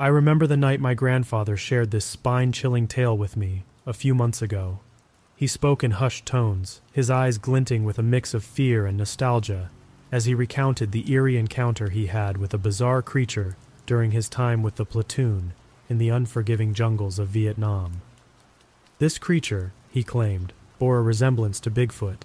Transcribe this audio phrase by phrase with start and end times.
[0.00, 4.14] I remember the night my grandfather shared this spine chilling tale with me a few
[4.14, 4.78] months ago.
[5.34, 9.70] He spoke in hushed tones, his eyes glinting with a mix of fear and nostalgia,
[10.12, 13.56] as he recounted the eerie encounter he had with a bizarre creature
[13.86, 15.52] during his time with the platoon
[15.88, 18.00] in the unforgiving jungles of Vietnam.
[19.00, 22.18] This creature, he claimed, bore a resemblance to Bigfoot,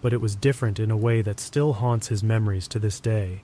[0.00, 3.42] but it was different in a way that still haunts his memories to this day.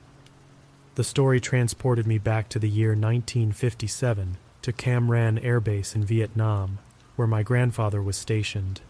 [0.96, 6.02] The story transported me back to the year 1957 to Cam Ranh Air Base in
[6.02, 6.78] Vietnam,
[7.16, 8.80] where my grandfather was stationed.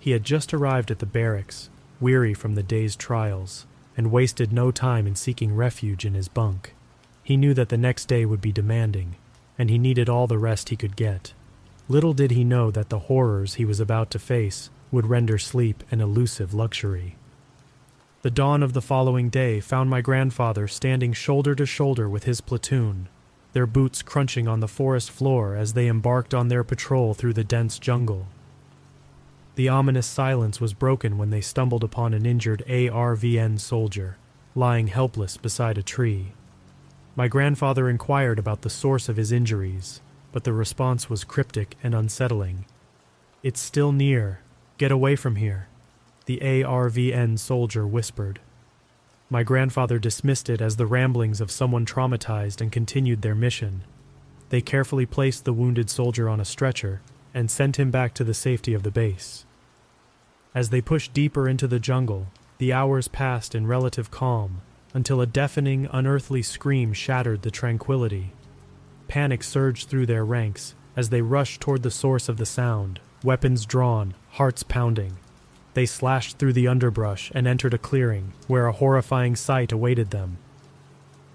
[0.00, 1.68] He had just arrived at the barracks,
[2.00, 3.66] weary from the day's trials,
[3.98, 6.72] and wasted no time in seeking refuge in his bunk.
[7.22, 9.16] He knew that the next day would be demanding,
[9.58, 11.34] and he needed all the rest he could get.
[11.86, 15.84] Little did he know that the horrors he was about to face would render sleep
[15.90, 17.16] an elusive luxury.
[18.22, 22.40] The dawn of the following day found my grandfather standing shoulder to shoulder with his
[22.40, 23.08] platoon,
[23.52, 27.44] their boots crunching on the forest floor as they embarked on their patrol through the
[27.44, 28.26] dense jungle.
[29.54, 34.16] The ominous silence was broken when they stumbled upon an injured ARVN soldier,
[34.54, 36.32] lying helpless beside a tree.
[37.14, 40.00] My grandfather inquired about the source of his injuries,
[40.32, 42.64] but the response was cryptic and unsettling.
[43.42, 44.40] It's still near.
[44.78, 45.68] Get away from here
[46.26, 48.40] the ARVN soldier whispered.
[49.30, 53.82] My grandfather dismissed it as the ramblings of someone traumatized and continued their mission.
[54.50, 57.00] They carefully placed the wounded soldier on a stretcher
[57.34, 59.44] and sent him back to the safety of the base.
[60.54, 64.62] As they pushed deeper into the jungle, the hours passed in relative calm
[64.94, 68.32] until a deafening, unearthly scream shattered the tranquility.
[69.08, 73.66] Panic surged through their ranks as they rushed toward the source of the sound, weapons
[73.66, 75.18] drawn, hearts pounding.
[75.76, 80.38] They slashed through the underbrush and entered a clearing where a horrifying sight awaited them.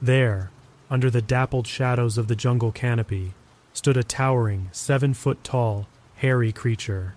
[0.02, 0.50] There,
[0.90, 3.34] under the dappled shadows of the jungle canopy,
[3.72, 7.14] stood a towering, seven foot tall, hairy creature.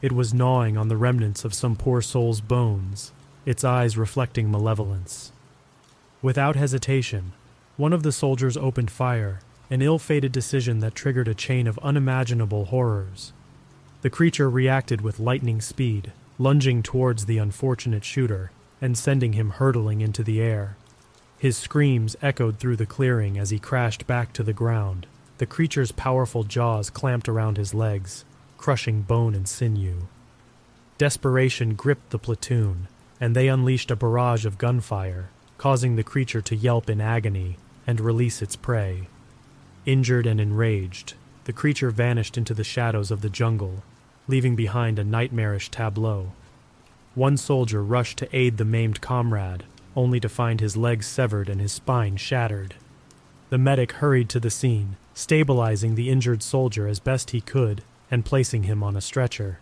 [0.00, 3.12] It was gnawing on the remnants of some poor soul's bones,
[3.46, 5.30] its eyes reflecting malevolence.
[6.22, 7.34] Without hesitation,
[7.76, 9.38] one of the soldiers opened fire,
[9.70, 13.32] an ill fated decision that triggered a chain of unimaginable horrors.
[14.00, 16.10] The creature reacted with lightning speed,
[16.42, 20.76] lunging towards the unfortunate shooter and sending him hurtling into the air.
[21.38, 25.06] His screams echoed through the clearing as he crashed back to the ground.
[25.38, 28.24] The creature's powerful jaws clamped around his legs,
[28.58, 30.08] crushing bone and sinew.
[30.98, 32.88] Desperation gripped the platoon,
[33.20, 38.00] and they unleashed a barrage of gunfire, causing the creature to yelp in agony and
[38.00, 39.08] release its prey.
[39.86, 41.14] Injured and enraged,
[41.44, 43.84] the creature vanished into the shadows of the jungle,
[44.28, 46.32] leaving behind a nightmarish tableau.
[47.14, 51.60] One soldier rushed to aid the maimed comrade, only to find his legs severed and
[51.60, 52.74] his spine shattered.
[53.50, 58.24] The medic hurried to the scene, stabilizing the injured soldier as best he could and
[58.24, 59.58] placing him on a stretcher.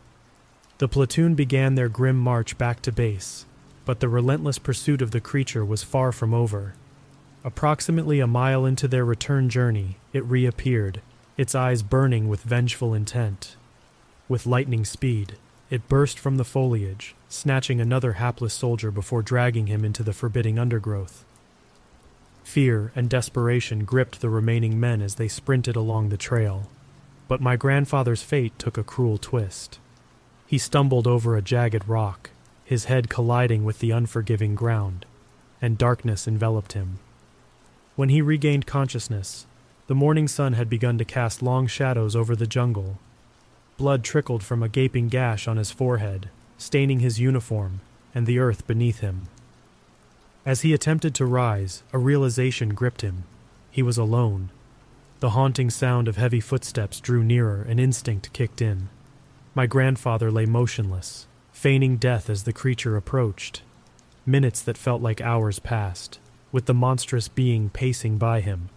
[0.79, 3.47] The platoon began their grim march back to base,
[3.85, 6.75] but the relentless pursuit of the creature was far from over.
[7.45, 11.01] Approximately a mile into their return journey, it reappeared,
[11.37, 13.57] its eyes burning with vengeful intent.
[14.31, 15.35] With lightning speed,
[15.71, 20.57] it burst from the foliage, snatching another hapless soldier before dragging him into the forbidding
[20.57, 21.25] undergrowth.
[22.45, 26.69] Fear and desperation gripped the remaining men as they sprinted along the trail.
[27.27, 29.81] But my grandfather's fate took a cruel twist.
[30.47, 32.31] He stumbled over a jagged rock,
[32.65, 35.07] his head colliding with the unforgiving ground,
[35.61, 37.01] and darkness enveloped him.
[37.97, 39.49] When he regained consciousness,
[39.89, 43.01] the morning sun had begun to cast long shadows over the jungle
[43.81, 47.81] Blood trickled from a gaping gash on his forehead, staining his uniform
[48.15, 49.29] and the earth beneath him.
[50.45, 53.25] As he attempted to rise, a realization gripped him.
[53.71, 54.51] He was alone.
[55.21, 58.91] The haunting sound of heavy footsteps drew nearer, and instinct kicked in.
[59.55, 63.63] My grandfather lay motionless, feigning death as the creature approached.
[64.27, 66.19] Minutes that felt like hours passed,
[66.53, 68.69] with the monstrous being pacing by him,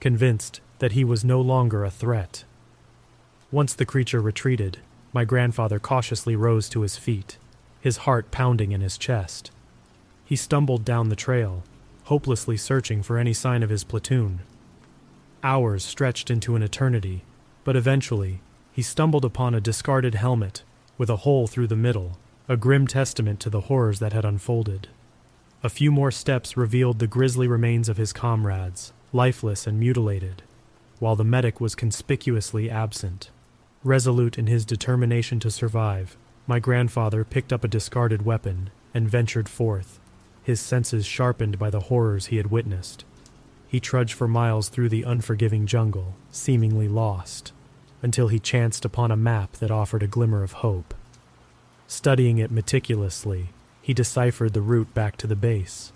[0.00, 2.42] convinced that he was no longer a threat.
[3.50, 4.78] Once the creature retreated,
[5.14, 7.38] my grandfather cautiously rose to his feet,
[7.80, 9.50] his heart pounding in his chest.
[10.26, 11.62] He stumbled down the trail,
[12.04, 14.40] hopelessly searching for any sign of his platoon.
[15.42, 17.24] Hours stretched into an eternity,
[17.64, 18.40] but eventually
[18.70, 20.62] he stumbled upon a discarded helmet
[20.98, 22.18] with a hole through the middle,
[22.48, 24.88] a grim testament to the horrors that had unfolded.
[25.62, 30.42] A few more steps revealed the grisly remains of his comrades, lifeless and mutilated,
[30.98, 33.30] while the medic was conspicuously absent.
[33.84, 36.16] Resolute in his determination to survive,
[36.46, 40.00] my grandfather picked up a discarded weapon and ventured forth,
[40.42, 43.04] his senses sharpened by the horrors he had witnessed.
[43.68, 47.52] he trudged for miles through the unforgiving jungle, seemingly lost,
[48.02, 50.94] until he chanced upon a map that offered a glimmer of hope.
[51.86, 53.50] Studying it meticulously,
[53.82, 55.92] he deciphered the route back to the base.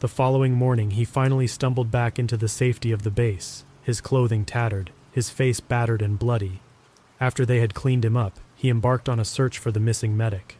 [0.00, 4.44] The following morning, he finally stumbled back into the safety of the base, his clothing
[4.44, 6.60] tattered, his face battered and bloody.
[7.20, 10.58] After they had cleaned him up, he embarked on a search for the missing medic.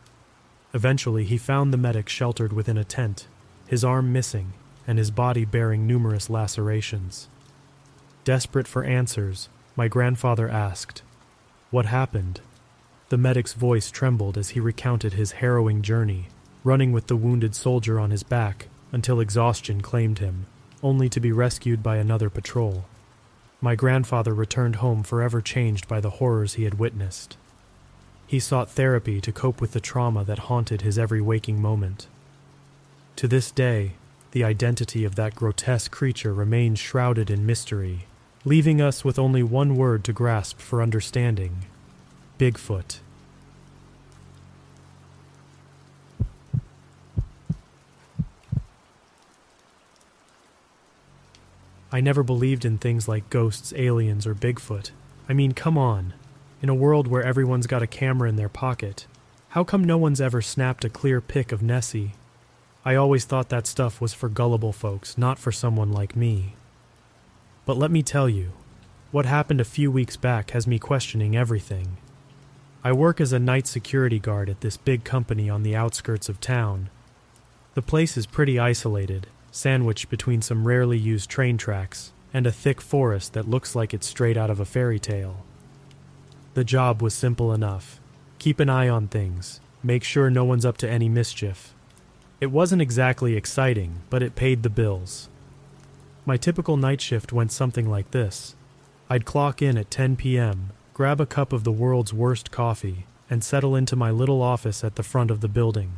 [0.73, 3.27] Eventually, he found the medic sheltered within a tent,
[3.67, 4.53] his arm missing
[4.87, 7.29] and his body bearing numerous lacerations.
[8.25, 11.03] Desperate for answers, my grandfather asked,
[11.71, 12.41] What happened?
[13.09, 16.29] The medic's voice trembled as he recounted his harrowing journey,
[16.65, 20.47] running with the wounded soldier on his back until exhaustion claimed him,
[20.83, 22.85] only to be rescued by another patrol.
[23.61, 27.37] My grandfather returned home forever changed by the horrors he had witnessed.
[28.27, 32.07] He sought therapy to cope with the trauma that haunted his every waking moment.
[33.17, 33.93] To this day,
[34.33, 38.07] the identity of that grotesque creature remains shrouded in mystery,
[38.45, 41.65] leaving us with only one word to grasp for understanding
[42.39, 42.99] Bigfoot.
[51.97, 54.91] I never believed in things like ghosts, aliens, or Bigfoot.
[55.31, 56.13] I mean, come on.
[56.61, 59.07] In a world where everyone's got a camera in their pocket,
[59.49, 62.13] how come no one's ever snapped a clear pic of Nessie?
[62.85, 66.55] I always thought that stuff was for gullible folks, not for someone like me.
[67.65, 68.53] But let me tell you,
[69.11, 71.97] what happened a few weeks back has me questioning everything.
[72.85, 76.43] I work as a night security guard at this big company on the outskirts of
[76.43, 76.91] town.
[77.73, 82.79] The place is pretty isolated, sandwiched between some rarely used train tracks and a thick
[82.79, 85.45] forest that looks like it's straight out of a fairy tale.
[86.53, 87.99] The job was simple enough
[88.39, 91.73] keep an eye on things, make sure no one's up to any mischief.
[92.39, 95.31] It wasn't exactly exciting, but it paid the bills.
[96.27, 98.55] My typical night shift went something like this
[99.09, 103.43] I'd clock in at 10 p.m., grab a cup of the world's worst coffee, and
[103.43, 105.93] settle into my little office at the front of the building.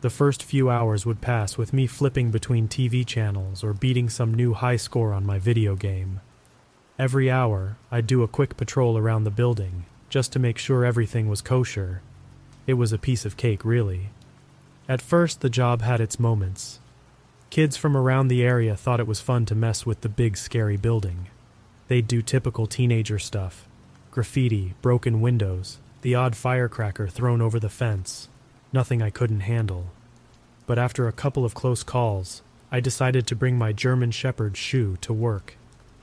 [0.00, 4.32] The first few hours would pass with me flipping between TV channels or beating some
[4.32, 6.20] new high score on my video game.
[7.00, 11.28] Every hour, I'd do a quick patrol around the building, just to make sure everything
[11.28, 12.00] was kosher.
[12.66, 14.10] It was a piece of cake, really.
[14.88, 16.78] At first, the job had its moments.
[17.50, 20.76] Kids from around the area thought it was fun to mess with the big, scary
[20.76, 21.26] building.
[21.88, 23.66] They'd do typical teenager stuff
[24.12, 28.28] graffiti, broken windows, the odd firecracker thrown over the fence,
[28.72, 29.86] nothing I couldn't handle.
[30.66, 34.98] But after a couple of close calls, I decided to bring my German Shepherd Shu
[35.00, 35.56] to work.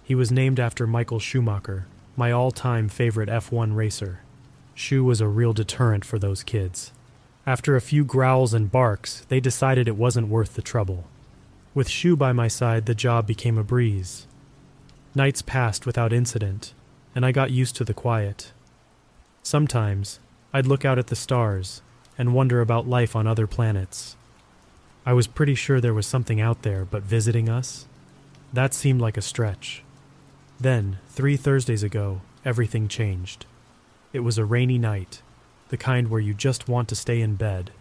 [0.04, 1.86] He was named after Michael Schumacher,
[2.18, 4.22] my all time favorite F1 racer.
[4.74, 6.92] Shu was a real deterrent for those kids.
[7.46, 11.06] After a few growls and barks, they decided it wasn't worth the trouble.
[11.76, 14.26] With Shu by my side, the job became a breeze.
[15.14, 16.74] Nights passed without incident,
[17.14, 18.52] and I got used to the quiet.
[19.44, 20.20] Sometimes,
[20.52, 21.82] I'd look out at the stars
[22.18, 24.16] and wonder about life on other planets.
[25.06, 27.86] I was pretty sure there was something out there, but visiting us?
[28.54, 29.84] That seemed like a stretch.
[30.60, 33.46] Then, three Thursdays ago, everything changed.
[34.14, 35.22] It was a rainy night,
[35.70, 37.72] the kind where you just want to stay in bed.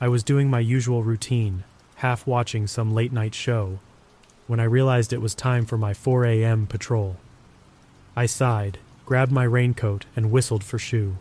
[0.00, 1.64] I was doing my usual routine,
[1.96, 3.78] half watching some late night show,
[4.46, 6.66] when I realized it was time for my 4 a.m.
[6.66, 7.16] patrol.
[8.16, 11.16] I sighed, grabbed my raincoat, and whistled for Shu.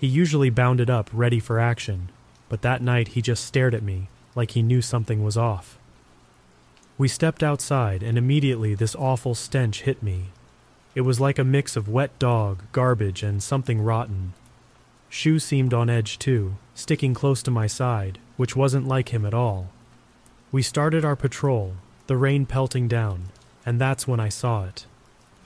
[0.00, 2.08] He usually bounded up, ready for action,
[2.48, 5.78] but that night he just stared at me like he knew something was off.
[6.96, 10.28] We stepped outside, and immediately this awful stench hit me.
[10.94, 14.32] It was like a mix of wet dog, garbage, and something rotten.
[15.10, 19.34] Shu seemed on edge too, sticking close to my side, which wasn't like him at
[19.34, 19.68] all.
[20.50, 21.74] We started our patrol,
[22.06, 23.24] the rain pelting down,
[23.66, 24.86] and that's when I saw it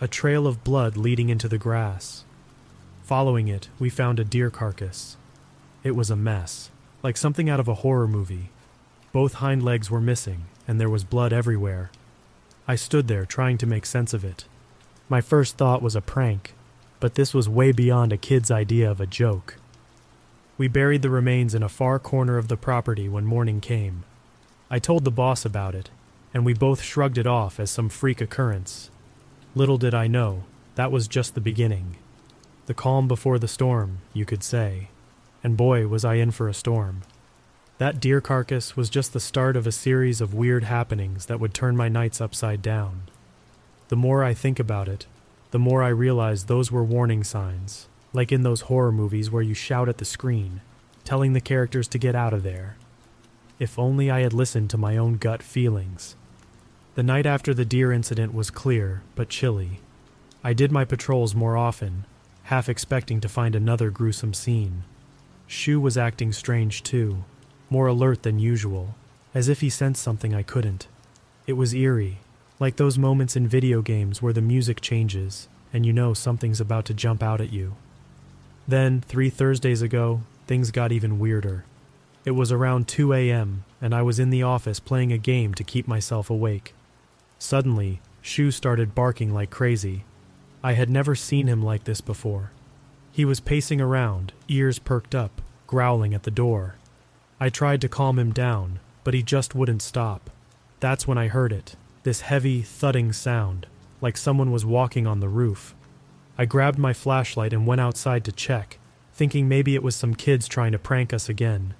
[0.00, 2.23] a trail of blood leading into the grass.
[3.04, 5.18] Following it, we found a deer carcass.
[5.82, 6.70] It was a mess,
[7.02, 8.48] like something out of a horror movie.
[9.12, 11.90] Both hind legs were missing, and there was blood everywhere.
[12.66, 14.46] I stood there trying to make sense of it.
[15.10, 16.54] My first thought was a prank,
[16.98, 19.58] but this was way beyond a kid's idea of a joke.
[20.56, 24.04] We buried the remains in a far corner of the property when morning came.
[24.70, 25.90] I told the boss about it,
[26.32, 28.90] and we both shrugged it off as some freak occurrence.
[29.54, 30.44] Little did I know,
[30.74, 31.96] that was just the beginning.
[32.66, 34.88] The calm before the storm, you could say.
[35.42, 37.02] And boy, was I in for a storm.
[37.76, 41.52] That deer carcass was just the start of a series of weird happenings that would
[41.52, 43.02] turn my nights upside down.
[43.88, 45.06] The more I think about it,
[45.50, 49.54] the more I realize those were warning signs, like in those horror movies where you
[49.54, 50.62] shout at the screen,
[51.04, 52.76] telling the characters to get out of there.
[53.58, 56.16] If only I had listened to my own gut feelings.
[56.94, 59.80] The night after the deer incident was clear, but chilly.
[60.42, 62.06] I did my patrols more often,
[62.44, 64.84] half expecting to find another gruesome scene.
[65.46, 67.24] Shu was acting strange too,
[67.70, 68.94] more alert than usual,
[69.34, 70.86] as if he sensed something I couldn't.
[71.46, 72.18] It was eerie,
[72.58, 76.84] like those moments in video games where the music changes and you know something's about
[76.86, 77.74] to jump out at you.
[78.66, 81.64] Then, three Thursdays ago, things got even weirder.
[82.24, 85.64] It was around 2 a.m., and I was in the office playing a game to
[85.64, 86.72] keep myself awake.
[87.38, 90.04] Suddenly, Shu started barking like crazy.
[90.64, 92.50] I had never seen him like this before.
[93.12, 96.76] He was pacing around, ears perked up, growling at the door.
[97.38, 100.30] I tried to calm him down, but he just wouldn't stop.
[100.80, 103.66] That's when I heard it this heavy, thudding sound,
[104.00, 105.74] like someone was walking on the roof.
[106.38, 108.78] I grabbed my flashlight and went outside to check,
[109.12, 111.74] thinking maybe it was some kids trying to prank us again.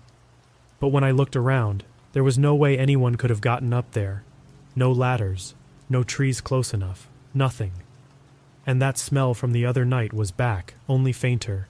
[0.78, 4.24] But when I looked around, there was no way anyone could have gotten up there.
[4.76, 5.54] No ladders,
[5.88, 7.72] no trees close enough, nothing.
[8.66, 11.68] And that smell from the other night was back, only fainter.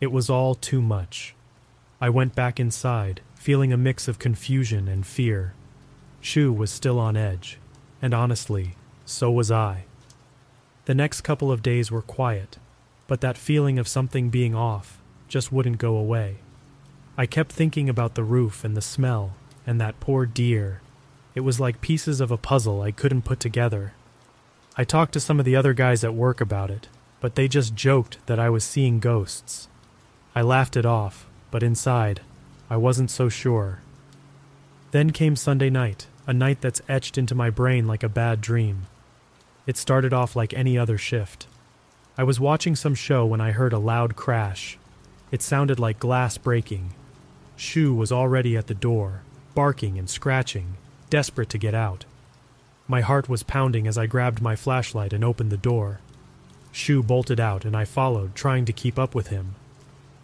[0.00, 1.34] It was all too much.
[2.00, 5.54] I went back inside, feeling a mix of confusion and fear.
[6.20, 7.58] Shu was still on edge,
[8.02, 9.84] and honestly, so was I.
[10.84, 12.58] The next couple of days were quiet,
[13.06, 16.36] but that feeling of something being off just wouldn't go away.
[17.16, 19.34] I kept thinking about the roof and the smell
[19.66, 20.80] and that poor deer.
[21.34, 23.92] It was like pieces of a puzzle I couldn't put together.
[24.78, 26.88] I talked to some of the other guys at work about it,
[27.20, 29.68] but they just joked that I was seeing ghosts.
[30.34, 32.20] I laughed it off, but inside,
[32.70, 33.80] I wasn't so sure.
[34.92, 38.86] Then came Sunday night, a night that's etched into my brain like a bad dream.
[39.66, 41.46] It started off like any other shift.
[42.16, 44.78] I was watching some show when I heard a loud crash.
[45.30, 46.94] It sounded like glass breaking,
[47.58, 49.22] Shu was already at the door,
[49.56, 50.76] barking and scratching,
[51.10, 52.04] desperate to get out.
[52.90, 56.00] My heart was pounding as I grabbed my flashlight and opened the door.
[56.72, 59.54] Shu bolted out, and I followed, trying to keep up with him.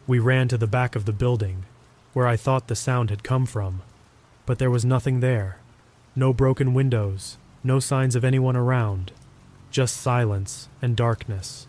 [0.06, 1.64] We ran to the back of the building,
[2.14, 3.82] where I thought the sound had come from,
[4.46, 5.58] but there was nothing there.
[6.16, 9.12] No broken windows, no signs of anyone around,
[9.70, 11.66] just silence and darkness.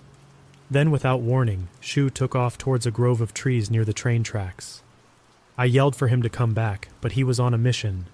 [0.71, 4.81] Then, without warning, Shu took off towards a grove of trees near the train tracks.
[5.57, 8.07] I yelled for him to come back, but he was on a mission.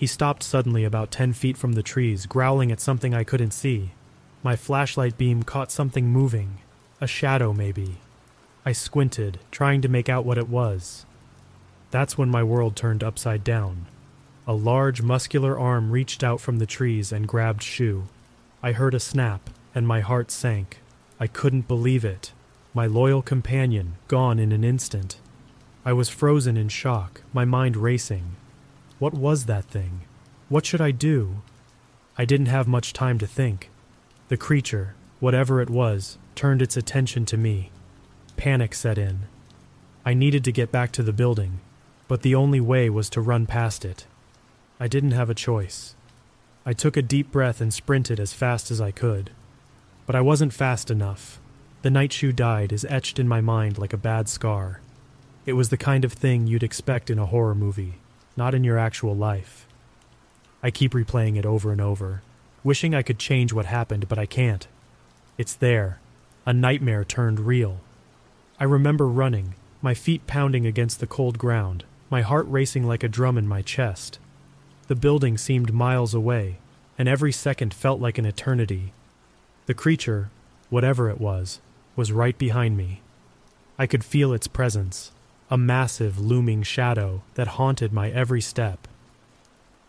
[0.00, 3.90] He stopped suddenly about ten feet from the trees, growling at something I couldn't see.
[4.42, 6.56] My flashlight beam caught something moving,
[7.02, 7.96] a shadow maybe.
[8.64, 11.04] I squinted, trying to make out what it was.
[11.90, 13.84] That's when my world turned upside down.
[14.46, 18.04] A large, muscular arm reached out from the trees and grabbed Shu.
[18.62, 20.78] I heard a snap, and my heart sank.
[21.20, 22.32] I couldn't believe it.
[22.72, 25.18] My loyal companion, gone in an instant.
[25.84, 28.36] I was frozen in shock, my mind racing.
[29.00, 30.02] What was that thing?
[30.50, 31.40] What should I do?
[32.18, 33.70] I didn't have much time to think.
[34.28, 37.70] The creature, whatever it was, turned its attention to me.
[38.36, 39.20] Panic set in.
[40.04, 41.60] I needed to get back to the building,
[42.08, 44.04] but the only way was to run past it.
[44.78, 45.94] I didn't have a choice.
[46.66, 49.30] I took a deep breath and sprinted as fast as I could.
[50.04, 51.40] But I wasn't fast enough.
[51.80, 54.82] The night Shu died is etched in my mind like a bad scar.
[55.46, 57.94] It was the kind of thing you'd expect in a horror movie,
[58.40, 59.66] not in your actual life.
[60.62, 62.22] I keep replaying it over and over,
[62.64, 64.66] wishing I could change what happened, but I can't.
[65.36, 66.00] It's there,
[66.46, 67.80] a nightmare turned real.
[68.58, 73.08] I remember running, my feet pounding against the cold ground, my heart racing like a
[73.08, 74.18] drum in my chest.
[74.88, 76.56] The building seemed miles away,
[76.96, 78.94] and every second felt like an eternity.
[79.66, 80.30] The creature,
[80.70, 81.60] whatever it was,
[81.94, 83.02] was right behind me.
[83.78, 85.12] I could feel its presence,
[85.50, 88.86] a massive looming shadow that haunted my every step.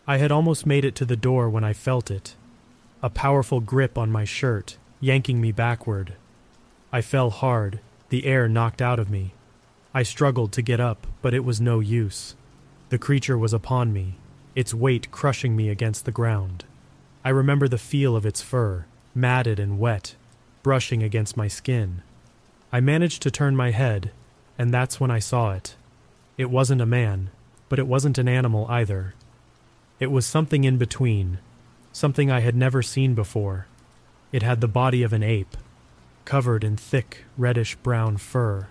[0.08, 2.34] I had almost made it to the door when I felt it
[3.04, 6.14] a powerful grip on my shirt, yanking me backward.
[6.92, 9.34] I fell hard, the air knocked out of me.
[9.92, 12.36] I struggled to get up, but it was no use.
[12.90, 14.18] The creature was upon me,
[14.54, 16.64] its weight crushing me against the ground.
[17.24, 20.14] I remember the feel of its fur, matted and wet,
[20.62, 22.02] brushing against my skin.
[22.72, 24.12] I managed to turn my head
[24.62, 25.74] and that's when I saw it.
[26.38, 27.30] It wasn't a man,
[27.68, 29.12] but it wasn't an animal either.
[29.98, 31.40] It was something in between,
[31.90, 33.66] something I had never seen before.
[34.30, 35.56] It had the body of an ape,
[36.24, 38.68] covered in thick, reddish brown fur,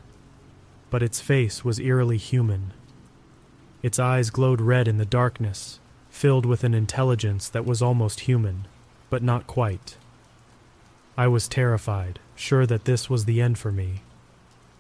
[0.90, 2.72] but its face was eerily human.
[3.84, 8.66] Its eyes glowed red in the darkness, filled with an intelligence that was almost human,
[9.10, 9.98] but not quite.
[11.18, 14.04] I was terrified, sure that this was the end for me.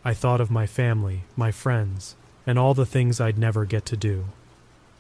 [0.04, 2.16] I thought of my family, my friends,
[2.48, 4.26] and all the things I'd never get to do.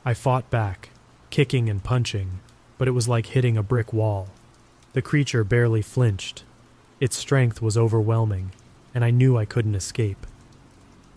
[0.05, 0.89] I fought back,
[1.31, 2.39] kicking and punching,
[2.77, 4.27] but it was like hitting a brick wall.
[4.93, 6.43] The creature barely flinched.
[6.99, 8.51] Its strength was overwhelming,
[8.93, 10.27] and I knew I couldn't escape.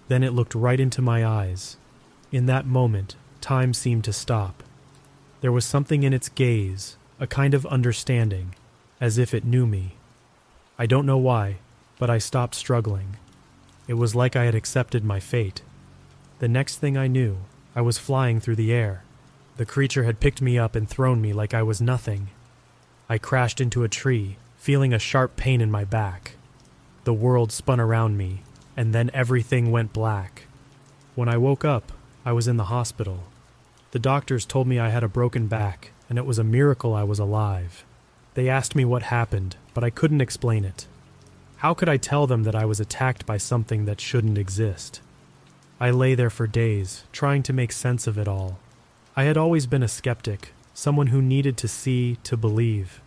[0.09, 1.77] Then it looked right into my eyes.
[2.33, 4.63] In that moment, time seemed to stop.
[5.43, 8.55] There was something in its gaze, a kind of understanding,
[8.99, 9.97] as if it knew me.
[10.79, 11.57] I don't know why,
[11.99, 13.17] but I stopped struggling.
[13.87, 15.63] It was like I had accepted my fate.
[16.39, 17.39] The next thing I knew,
[17.77, 19.05] I was flying through the air.
[19.57, 22.29] The creature had picked me up and thrown me like I was nothing.
[23.09, 26.33] I crashed into a tree, feeling a sharp pain in my back.
[27.05, 28.43] The world spun around me,
[28.77, 30.47] and then everything went black.
[31.15, 31.93] When I woke up,
[32.25, 33.25] I was in the hospital.
[33.91, 37.05] The doctors told me I had a broken back, and it was a miracle I
[37.05, 37.85] was alive.
[38.33, 40.87] They asked me what happened, but I couldn't explain it.
[41.65, 45.01] How could I tell them that I was attacked by something that shouldn't exist?
[45.81, 48.59] I lay there for days, trying to make sense of it all.
[49.17, 53.01] I had always been a skeptic, someone who needed to see to believe.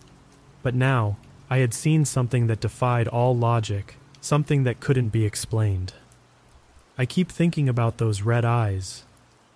[0.64, 1.18] But now,
[1.52, 5.94] I had seen something that defied all logic, something that couldn't be explained.
[6.98, 9.04] I keep thinking about those red eyes,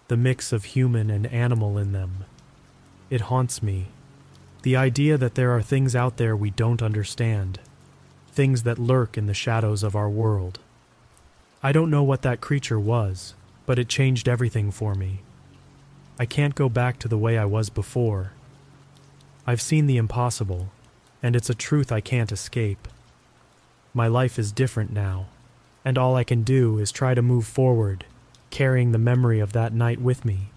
[0.10, 2.25] the mix of human and animal in them.
[3.10, 3.88] It haunts me.
[4.62, 7.60] The idea that there are things out there we don't understand,
[8.41, 10.57] things that lurk in the shadows of our world.
[11.62, 13.36] I don't know what that creature was,
[13.67, 15.19] but it changed everything for me.
[16.17, 18.31] I can't go back to the way I was before.
[19.45, 20.71] I've seen the impossible,
[21.21, 22.88] and it's a truth I can't escape.
[23.93, 25.27] My life is different now,
[25.86, 28.05] and all I can do is try to move forward,
[28.50, 30.50] carrying the memory of that night with me.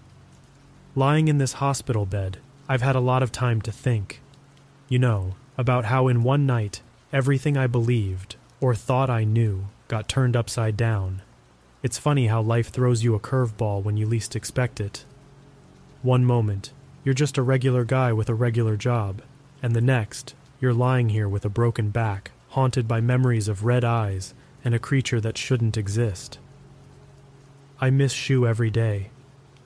[0.95, 4.23] Lying in this hospital bed, I've had a lot of time to think.
[4.89, 6.81] You know, about how in one night,
[7.15, 11.23] everything I believed, or thought I knew, got turned upside down.
[11.81, 15.05] It's funny how life throws you a curveball when you least expect it.
[16.03, 16.73] One moment,
[17.05, 19.23] you're just a regular guy with a regular job,
[19.63, 23.85] and the next, you're lying here with a broken back, haunted by memories of red
[23.85, 26.41] eyes and a creature that shouldn't exist.
[27.81, 29.11] I miss Shu every day.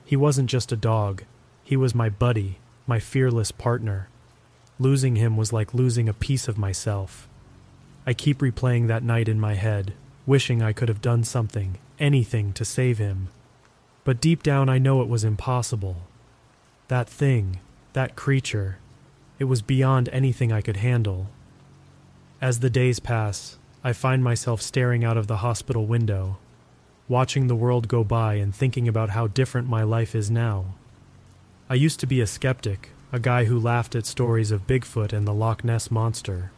[0.05, 1.23] He wasn't just a dog,
[1.63, 4.07] he was my buddy, my fearless partner.
[4.77, 7.27] Losing him was like losing a piece of myself.
[8.09, 9.93] I keep replaying that night in my head,
[10.25, 13.27] wishing I could have done something, anything to save him.
[14.03, 15.97] But deep down, I know it was impossible.
[16.87, 17.59] That thing,
[17.93, 18.79] that creature,
[19.37, 21.27] it was beyond anything I could handle.
[22.41, 26.39] As the days pass, I find myself staring out of the hospital window,
[27.07, 30.73] watching the world go by and thinking about how different my life is now.
[31.69, 35.27] I used to be a skeptic, a guy who laughed at stories of Bigfoot and
[35.27, 36.49] the Loch Ness Monster.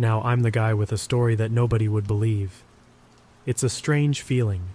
[0.00, 2.62] Now I'm the guy with a story that nobody would believe.
[3.44, 4.68] It's a strange feeling,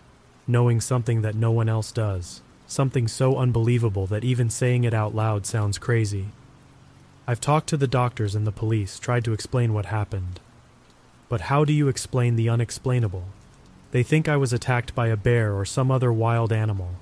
[0.45, 5.15] knowing something that no one else does, something so unbelievable that even saying it out
[5.15, 6.27] loud sounds crazy.
[7.25, 10.41] I've talked to the doctors and the police, tried to explain what happened.
[11.29, 13.23] But how do you explain the unexplainable?
[13.91, 16.95] They think I was attacked by a bear or some other wild animal.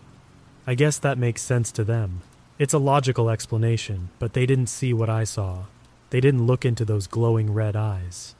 [0.67, 2.21] I guess that makes sense to them.
[2.59, 5.63] It's a logical explanation, but they didn't see what I saw.
[6.11, 8.35] They didn't look into those glowing red eyes.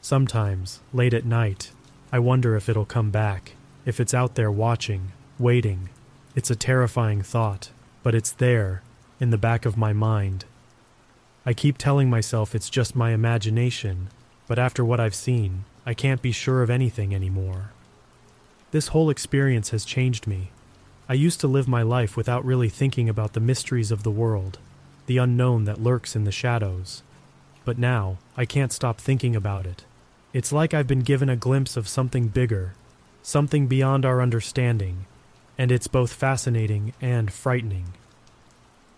[0.00, 1.72] Sometimes, late at night,
[2.10, 3.52] I wonder if it'll come back,
[3.84, 5.90] if it's out there watching, waiting.
[6.34, 7.70] It's a terrifying thought,
[8.02, 8.82] but it's there,
[9.20, 10.46] in the back of my mind,
[11.44, 14.08] I keep telling myself it's just my imagination,
[14.46, 17.72] but after what I've seen, I can't be sure of anything anymore.
[18.72, 20.50] This whole experience has changed me.
[21.08, 24.58] I used to live my life without really thinking about the mysteries of the world,
[25.10, 27.02] the unknown that lurks in the shadows.
[27.64, 29.84] But now, I can't stop thinking about it.
[30.32, 32.74] It's like I've been given a glimpse of something bigger,
[33.20, 35.06] something beyond our understanding,
[35.58, 37.86] and it's both fascinating and frightening.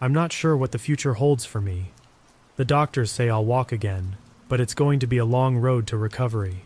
[0.02, 1.92] I'm not sure what the future holds for me,
[2.56, 4.16] the doctors say I'll walk again,
[4.50, 6.64] but it's going to be a long road to recovery.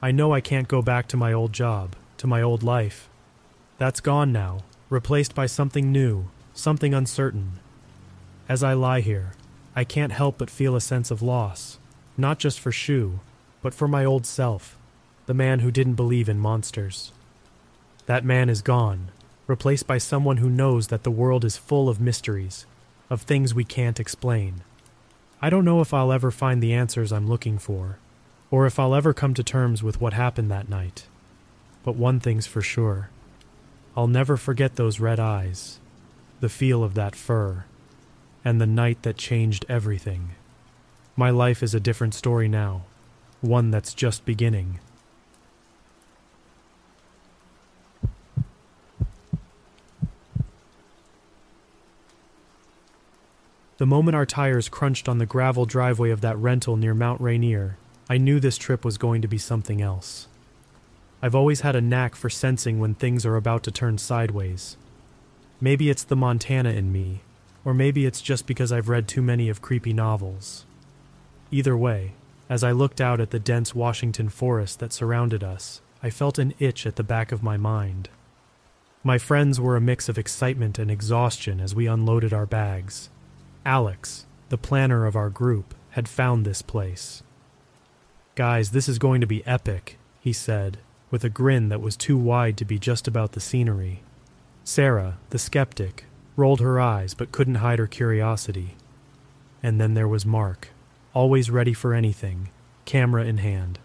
[0.00, 3.08] I know I can't go back to my old job, to my old life.
[3.78, 7.58] That's gone now, replaced by something new, something uncertain.
[8.48, 9.32] As I lie here,
[9.74, 11.78] I can't help but feel a sense of loss,
[12.16, 13.18] not just for Shu,
[13.60, 14.78] but for my old self,
[15.26, 17.12] the man who didn't believe in monsters.
[18.06, 19.08] That man is gone,
[19.48, 22.66] replaced by someone who knows that the world is full of mysteries,
[23.10, 24.62] of things we can't explain.
[25.42, 27.98] I don't know if I'll ever find the answers I'm looking for,
[28.52, 31.06] or if I'll ever come to terms with what happened that night.
[31.82, 33.10] But one thing's for sure
[33.96, 35.80] I'll never forget those red eyes,
[36.40, 37.64] the feel of that fur,
[38.46, 40.30] and the night that changed everything.
[41.16, 42.84] My life is a different story now,
[43.40, 44.78] one that's just beginning.
[53.78, 57.76] The moment our tires crunched on the gravel driveway of that rental near Mount Rainier,
[58.08, 60.28] I knew this trip was going to be something else.
[61.20, 64.76] I've always had a knack for sensing when things are about to turn sideways.
[65.60, 67.22] Maybe it's the Montana in me,
[67.66, 70.64] or maybe it's just because I've read too many of creepy novels.
[71.50, 72.12] Either way,
[72.48, 76.54] as I looked out at the dense Washington forest that surrounded us, I felt an
[76.60, 78.08] itch at the back of my mind.
[79.02, 83.10] My friends were a mix of excitement and exhaustion as we unloaded our bags.
[83.64, 87.24] Alex, the planner of our group, had found this place.
[88.36, 90.78] Guys, this is going to be epic, he said,
[91.10, 94.02] with a grin that was too wide to be just about the scenery.
[94.62, 96.04] Sarah, the skeptic,
[96.36, 98.76] rolled her eyes but couldn't hide her curiosity.
[99.62, 100.68] And then there was Mark,
[101.14, 102.50] always ready for anything,
[102.84, 103.78] camera in hand.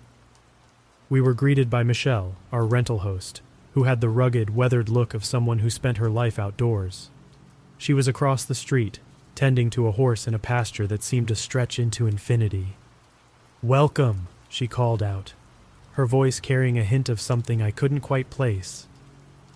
[1.10, 3.42] We were greeted by Michelle, our rental host,
[3.74, 7.10] who had the rugged, weathered look of someone who spent her life outdoors.
[7.78, 9.00] She was across the street,
[9.34, 12.76] tending to a horse in a pasture that seemed to stretch into infinity.
[13.64, 15.34] Welcome, she called out,
[15.94, 18.88] her voice carrying a hint of something I couldn't quite place.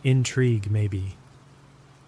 [0.04, 1.18] Intrigue, maybe.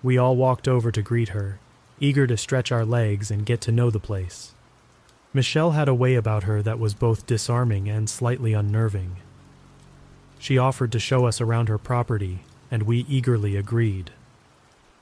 [0.03, 1.59] We all walked over to greet her,
[1.99, 4.53] eager to stretch our legs and get to know the place.
[5.33, 9.17] Michelle had a way about her that was both disarming and slightly unnerving.
[10.39, 14.11] She offered to show us around her property, and we eagerly agreed.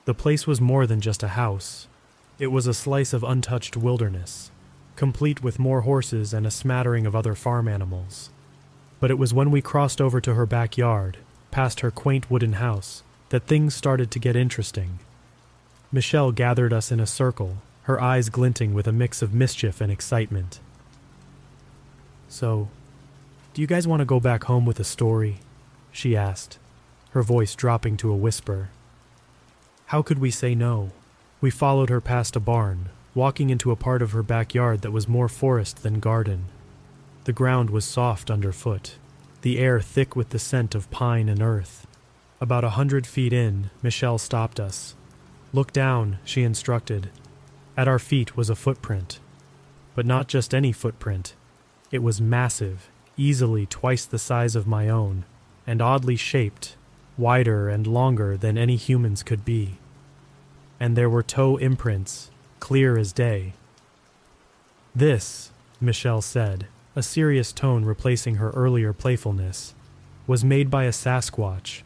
[0.06, 1.88] The place was more than just a house.
[2.38, 4.50] It was a slice of untouched wilderness,
[4.94, 8.30] complete with more horses and a smattering of other farm animals.
[8.98, 11.18] But it was when we crossed over to her backyard,
[11.50, 14.98] past her quaint wooden house, that things started to get interesting.
[15.92, 19.90] Michelle gathered us in a circle, her eyes glinting with a mix of mischief and
[19.92, 20.60] excitement.
[22.28, 22.68] So,
[23.54, 25.38] do you guys want to go back home with a story?
[25.92, 26.58] she asked,
[27.10, 28.68] her voice dropping to a whisper.
[29.86, 30.90] How could we say no?
[31.40, 35.08] We followed her past a barn, walking into a part of her backyard that was
[35.08, 36.46] more forest than garden.
[37.24, 38.96] The ground was soft underfoot,
[39.42, 41.86] the air thick with the scent of pine and earth.
[42.40, 44.94] About a hundred feet in, Michelle stopped us.
[45.52, 47.10] Look down, she instructed.
[47.76, 49.20] At our feet was a footprint.
[49.94, 51.34] But not just any footprint.
[51.90, 55.24] It was massive easily twice the size of my own,
[55.66, 56.76] and oddly shaped,
[57.16, 59.78] wider and longer than any human's could be.
[60.78, 63.54] And there were toe imprints, clear as day.
[64.94, 69.74] This, Michelle said, a serious tone replacing her earlier playfulness,
[70.26, 71.82] was made by a Sasquatch.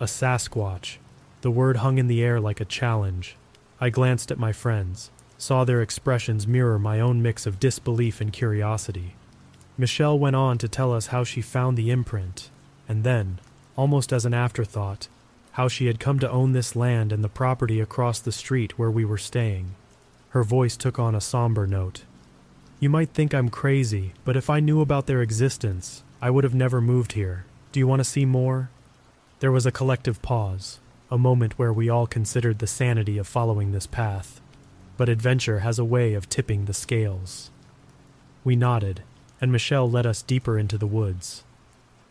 [0.00, 0.98] A Sasquatch.
[1.40, 3.34] The word hung in the air like a challenge.
[3.80, 8.32] I glanced at my friends, saw their expressions mirror my own mix of disbelief and
[8.32, 9.16] curiosity.
[9.76, 12.48] Michelle went on to tell us how she found the imprint,
[12.88, 13.40] and then,
[13.74, 15.08] almost as an afterthought,
[15.52, 18.92] how she had come to own this land and the property across the street where
[18.92, 19.74] we were staying.
[20.28, 22.04] Her voice took on a somber note.
[22.78, 26.54] You might think I'm crazy, but if I knew about their existence, I would have
[26.54, 27.46] never moved here.
[27.72, 28.70] Do you want to see more?
[29.40, 30.80] There was a collective pause,
[31.12, 34.40] a moment where we all considered the sanity of following this path.
[34.96, 37.50] But adventure has a way of tipping the scales.
[38.42, 39.02] We nodded,
[39.40, 41.44] and Michelle led us deeper into the woods.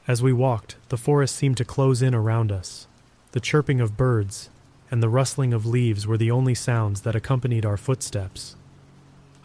[0.07, 2.87] As we walked, the forest seemed to close in around us.
[3.33, 4.49] The chirping of birds
[4.89, 8.55] and the rustling of leaves were the only sounds that accompanied our footsteps.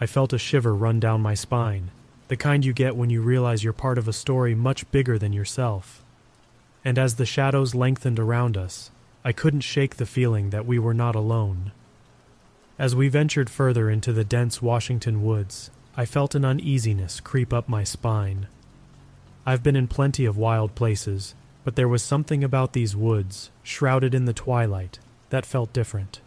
[0.01, 1.91] I felt a shiver run down my spine,
[2.29, 5.33] the kind you get when you realize you're part of a story much bigger than
[5.33, 6.05] yourself.
[6.85, 8.91] And as the shadows lengthened around us,
[9.25, 11.73] I couldn't shake the feeling that we were not alone.
[12.79, 17.69] As we ventured further into the dense Washington woods, I felt an uneasiness creep up
[17.69, 18.49] my spine.
[19.47, 24.15] I've been in plenty of wild places, but there was something about these woods, shrouded
[24.15, 24.99] in the twilight,
[25.31, 26.21] that felt different.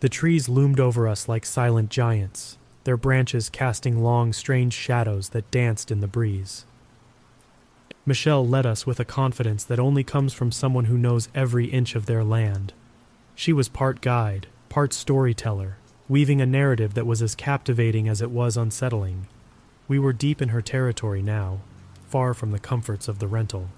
[0.00, 5.50] The trees loomed over us like silent giants, their branches casting long, strange shadows that
[5.52, 6.64] danced in the breeze.
[8.04, 11.94] Michelle led us with a confidence that only comes from someone who knows every inch
[11.94, 12.72] of their land.
[13.36, 15.76] She was part guide, part storyteller,
[16.08, 19.28] weaving a narrative that was as captivating as it was unsettling.
[19.86, 21.60] We were deep in her territory now,
[22.08, 23.68] far from the comforts of the rental.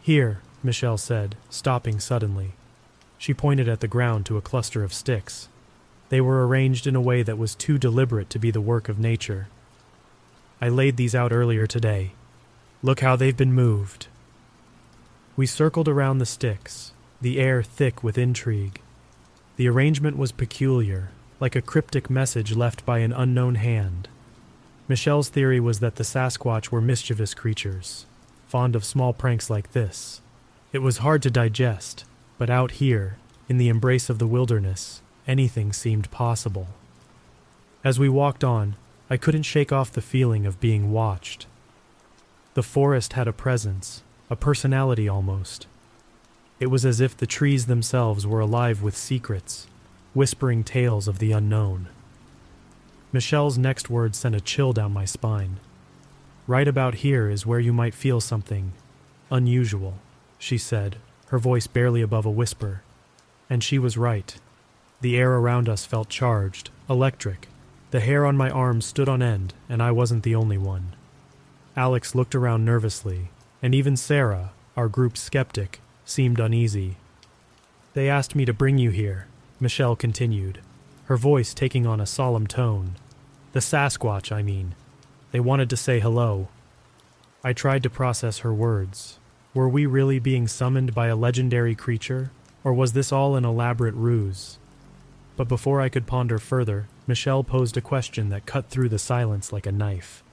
[0.00, 2.52] Here, Michelle said, stopping suddenly.
[3.18, 5.48] She pointed at the ground to a cluster of sticks.
[6.10, 9.00] They were arranged in a way that was too deliberate to be the work of
[9.00, 9.48] nature.
[10.60, 12.12] I laid these out earlier today.
[12.80, 14.06] Look how they've been moved.
[15.36, 18.80] We circled around the sticks, the air thick with intrigue.
[19.56, 21.10] The arrangement was peculiar,
[21.40, 24.08] like a cryptic message left by an unknown hand.
[24.86, 28.06] Michelle's theory was that the Sasquatch were mischievous creatures,
[28.46, 30.20] fond of small pranks like this.
[30.72, 32.04] It was hard to digest,
[32.38, 36.68] but out here, in the embrace of the wilderness, anything seemed possible.
[37.82, 38.76] As we walked on,
[39.10, 41.46] I couldn't shake off the feeling of being watched.
[42.58, 45.68] The forest had a presence, a personality almost.
[46.58, 49.68] It was as if the trees themselves were alive with secrets,
[50.12, 51.86] whispering tales of the unknown.
[53.12, 55.60] Michelle's next words sent a chill down my spine.
[56.48, 58.72] Right about here is where you might feel something
[59.30, 59.94] unusual,
[60.36, 62.82] she said, her voice barely above a whisper.
[63.48, 64.34] And she was right.
[65.00, 67.46] The air around us felt charged, electric.
[67.92, 70.96] The hair on my arms stood on end, and I wasn't the only one.
[71.78, 73.28] Alex looked around nervously,
[73.62, 76.96] and even Sarah, our group skeptic, seemed uneasy.
[77.94, 79.28] They asked me to bring you here,
[79.60, 80.58] Michelle continued,
[81.04, 82.96] her voice taking on a solemn tone.
[83.52, 84.74] The Sasquatch, I mean.
[85.30, 86.48] They wanted to say hello.
[87.44, 89.20] I tried to process her words.
[89.54, 92.32] Were we really being summoned by a legendary creature,
[92.64, 94.58] or was this all an elaborate ruse?
[95.36, 99.52] But before I could ponder further, Michelle posed a question that cut through the silence
[99.52, 100.24] like a knife.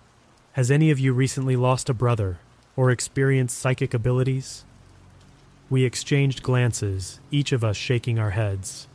[0.55, 2.39] Has any of you recently lost a brother,
[2.77, 4.63] or experienced psychic abilities?
[5.69, 8.87] We exchanged glances, each of us shaking our heads.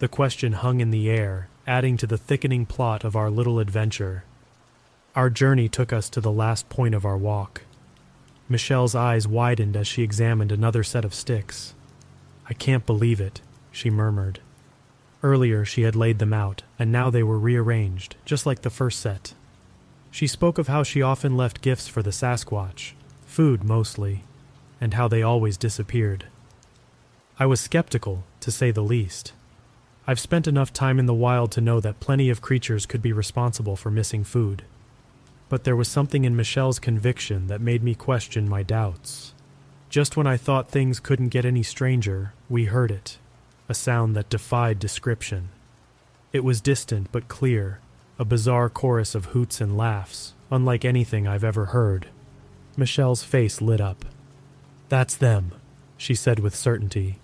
[0.00, 4.24] The question hung in the air, adding to the thickening plot of our little adventure.
[5.14, 7.62] Our journey took us to the last point of our walk.
[8.48, 11.72] Michelle's eyes widened as she examined another set of sticks.
[12.50, 13.40] I can't believe it,
[13.70, 14.40] she murmured.
[15.22, 18.98] Earlier she had laid them out, and now they were rearranged, just like the first
[18.98, 19.34] set.
[20.16, 22.92] She spoke of how she often left gifts for the Sasquatch,
[23.26, 24.24] food mostly,
[24.80, 26.24] and how they always disappeared.
[27.38, 29.34] I was skeptical, to say the least.
[30.06, 33.12] I've spent enough time in the wild to know that plenty of creatures could be
[33.12, 34.62] responsible for missing food.
[35.50, 39.34] But there was something in Michelle's conviction that made me question my doubts.
[39.90, 43.18] Just when I thought things couldn't get any stranger, we heard it
[43.68, 45.50] a sound that defied description.
[46.32, 47.80] It was distant but clear,
[48.18, 52.08] a bizarre chorus of hoots and laughs, unlike anything I've ever heard.
[52.76, 54.04] Michelle's face lit up.
[54.88, 55.52] That's them,
[55.96, 57.18] she said with certainty.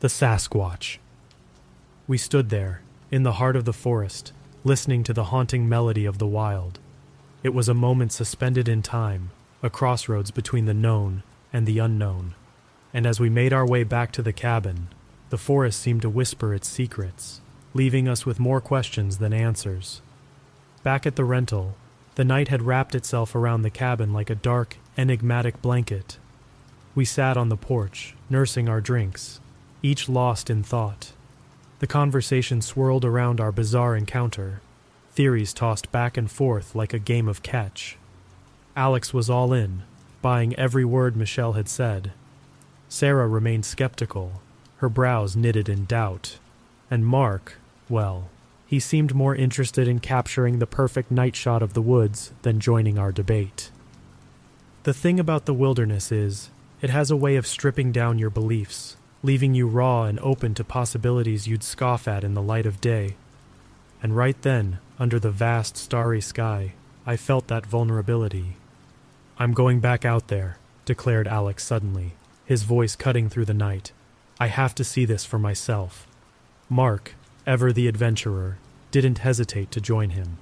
[0.00, 0.98] The Sasquatch.
[2.08, 4.32] We stood there, in the heart of the forest,
[4.64, 6.80] listening to the haunting melody of the wild.
[7.42, 9.30] It was a moment suspended in time,
[9.62, 12.34] a crossroads between the known and the unknown.
[12.92, 14.88] And as we made our way back to the cabin,
[15.30, 17.40] the forest seemed to whisper its secrets,
[17.74, 20.02] leaving us with more questions than answers.
[20.82, 21.76] Back at the rental,
[22.16, 26.18] the night had wrapped itself around the cabin like a dark, enigmatic blanket.
[26.94, 29.40] We sat on the porch, nursing our drinks,
[29.82, 31.12] each lost in thought.
[31.78, 34.60] The conversation swirled around our bizarre encounter,
[35.12, 37.96] theories tossed back and forth like a game of catch.
[38.76, 39.82] Alex was all in,
[40.20, 42.12] buying every word Michelle had said.
[42.88, 44.42] Sarah remained skeptical,
[44.76, 46.38] her brows knitted in doubt.
[46.90, 48.28] And Mark, well,
[48.72, 52.98] he seemed more interested in capturing the perfect night shot of the woods than joining
[52.98, 53.70] our debate.
[54.84, 56.48] The thing about the wilderness is,
[56.80, 60.64] it has a way of stripping down your beliefs, leaving you raw and open to
[60.64, 63.16] possibilities you'd scoff at in the light of day.
[64.02, 66.72] And right then, under the vast starry sky,
[67.04, 68.56] I felt that vulnerability.
[69.38, 70.56] I'm going back out there,
[70.86, 72.12] declared Alex suddenly,
[72.46, 73.92] his voice cutting through the night.
[74.40, 76.06] I have to see this for myself.
[76.70, 77.12] Mark,
[77.46, 78.56] ever the adventurer,
[78.92, 80.38] didn't hesitate to join him.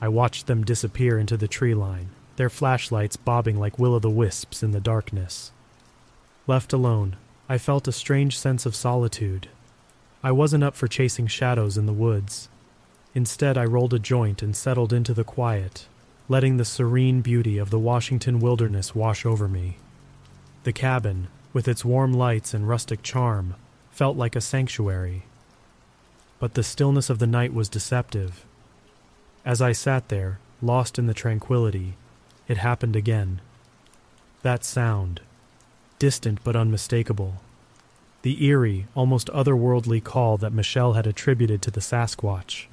[0.00, 4.10] I watched them disappear into the tree line, their flashlights bobbing like will o' the
[4.10, 5.52] wisps in the darkness.
[6.46, 7.16] Left alone,
[7.48, 9.48] I felt a strange sense of solitude.
[10.22, 12.48] I wasn't up for chasing shadows in the woods.
[13.14, 15.86] Instead, I rolled a joint and settled into the quiet,
[16.28, 19.78] letting the serene beauty of the Washington wilderness wash over me.
[20.64, 23.54] The cabin, with its warm lights and rustic charm,
[23.90, 25.22] felt like a sanctuary.
[26.38, 28.44] But the stillness of the night was deceptive.
[29.44, 31.94] As I sat there, lost in the tranquility,
[32.48, 33.40] it happened again.
[34.42, 35.20] That sound,
[35.98, 37.34] distant but unmistakable.
[38.22, 42.66] The eerie, almost otherworldly call that Michelle had attributed to the Sasquatch.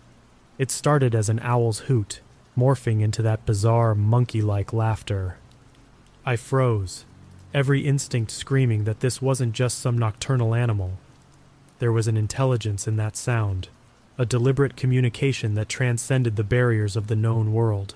[0.57, 2.21] It started as an owl's hoot,
[2.57, 5.37] morphing into that bizarre, monkey like laughter.
[6.25, 7.05] I froze,
[7.53, 10.93] every instinct screaming that this wasn't just some nocturnal animal.
[11.83, 13.67] There was an intelligence in that sound,
[14.17, 17.95] a deliberate communication that transcended the barriers of the known world.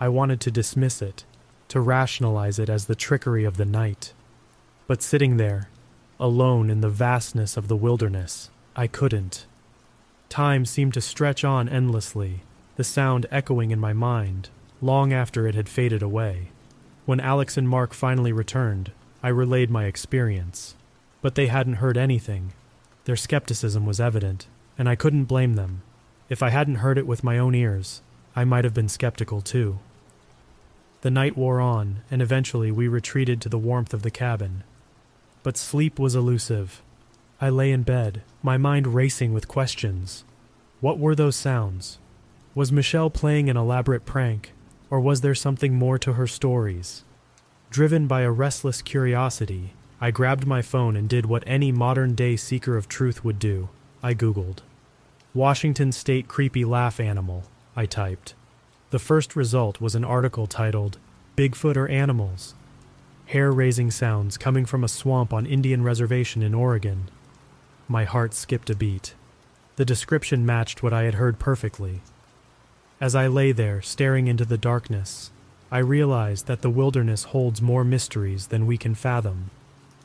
[0.00, 1.24] I wanted to dismiss it,
[1.68, 4.14] to rationalize it as the trickery of the night.
[4.86, 5.68] But sitting there,
[6.18, 9.44] alone in the vastness of the wilderness, I couldn't.
[10.30, 12.40] Time seemed to stretch on endlessly,
[12.76, 14.48] the sound echoing in my mind,
[14.80, 16.48] long after it had faded away.
[17.04, 20.74] When Alex and Mark finally returned, I relayed my experience.
[21.20, 22.54] But they hadn't heard anything.
[23.04, 24.46] Their skepticism was evident.
[24.78, 25.82] and I couldn't blame them.
[26.28, 28.02] If I hadn't heard it with my own ears,
[28.34, 29.78] I might have been skeptical too.
[31.02, 34.64] The night wore on, and eventually we retreated to the warmth of the cabin.
[35.42, 36.82] But sleep was elusive.
[37.40, 40.24] I lay in bed, my mind racing with questions.
[40.80, 41.98] What were those sounds?
[42.54, 44.52] Was Michelle playing an elaborate prank,
[44.90, 47.04] or was there something more to her stories?
[47.70, 52.36] Driven by a restless curiosity, I grabbed my phone and did what any modern day
[52.36, 53.70] seeker of truth would do
[54.02, 54.58] I Googled.
[55.32, 58.34] Washington State Creepy Laugh Animal, I typed.
[58.90, 60.98] The first result was an article titled
[61.38, 62.54] Bigfoot or Animals?
[63.28, 67.08] Hair raising sounds coming from a swamp on Indian Reservation in Oregon.
[67.88, 69.14] My heart skipped a beat.
[69.76, 72.02] The description matched what I had heard perfectly.
[73.00, 75.30] As I lay there, staring into the darkness,
[75.70, 79.48] I realized that the wilderness holds more mysteries than we can fathom,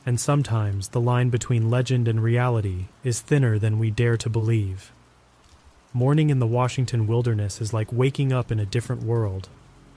[0.06, 4.92] and sometimes the line between legend and reality is thinner than we dare to believe.
[5.92, 9.48] Morning in the Washington wilderness is like waking up in a different world.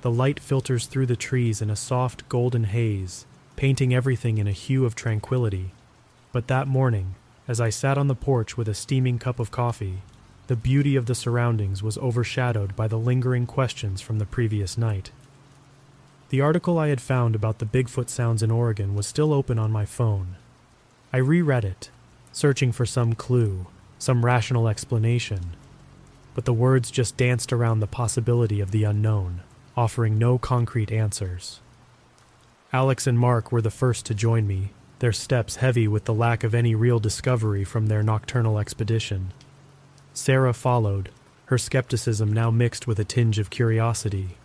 [0.02, 4.52] The light filters through the trees in a soft golden haze, painting everything in a
[4.52, 5.72] hue of tranquility.
[6.32, 7.16] But that morning,
[7.48, 10.02] as I sat on the porch with a steaming cup of coffee,
[10.48, 15.12] the beauty of the surroundings was overshadowed by the lingering questions from the previous night.
[16.34, 19.72] The article I had found about the Bigfoot sounds in Oregon was still open on
[19.72, 20.38] my phone.
[21.13, 21.91] I reread it,
[22.32, 23.67] searching for some clue,
[24.00, 25.56] some rational explanation
[26.34, 29.41] but the words just danced around the possibility of the unknown,
[29.78, 31.60] offering no concrete answers.
[32.72, 36.43] Alex and Mark were the first to join me, their steps heavy with the lack
[36.43, 39.32] of any real discovery from their nocturnal expedition.
[40.13, 41.10] Sarah followed,
[41.46, 44.38] her skepticism now mixed with a tinge of curiosity.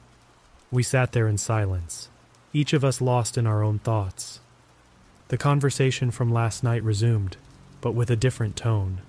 [0.71, 2.09] We sat there in silence,
[2.53, 4.41] each of us lost in our own thoughts.
[5.29, 7.37] The conversation from last night resumed,
[7.81, 9.01] but with a different tone.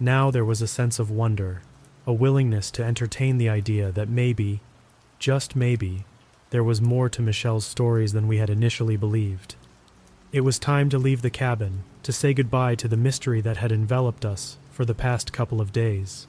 [0.00, 1.62] Now there was a sense of wonder,
[2.06, 4.60] a willingness to entertain the idea that maybe,
[5.18, 6.04] just maybe,
[6.50, 9.54] there was more to Michelle's stories than we had initially believed.
[10.32, 13.72] It was time to leave the cabin, to say goodbye to the mystery that had
[13.72, 16.26] enveloped us for the past couple of days.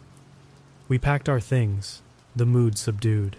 [0.87, 2.01] We packed our things,
[2.35, 3.37] the mood subdued.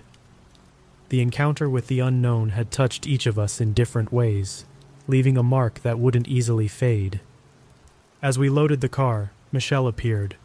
[1.10, 4.64] The encounter with the unknown had touched each of us in different ways,
[5.08, 7.20] leaving a mark that wouldn't easily fade.
[8.22, 10.36] As we loaded the car, Michelle appeared,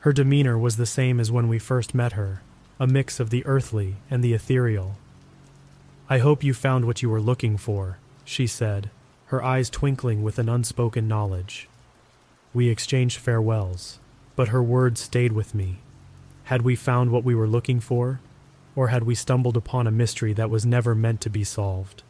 [0.00, 2.42] her demeanor was the same as when we first met her,
[2.78, 4.96] a mix of the earthly and the ethereal.
[6.10, 8.90] I hope you found what you were looking for, she said,
[9.28, 11.66] her eyes twinkling with an unspoken knowledge.
[12.52, 14.00] We exchanged farewells,
[14.36, 15.78] but her words stayed with me.
[16.44, 18.20] Had we found what we were looking for,
[18.76, 22.02] or had we stumbled upon a mystery that was never meant to be solved?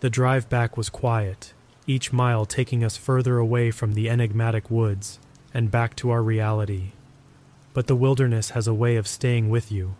[0.00, 1.52] The drive back was quiet,
[1.86, 5.18] each mile taking us further away from the enigmatic woods
[5.52, 6.90] and back to our reality.
[7.72, 9.96] But the wilderness has a way of staying with you,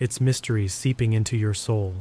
[0.00, 1.94] its mysteries seeping into your soul.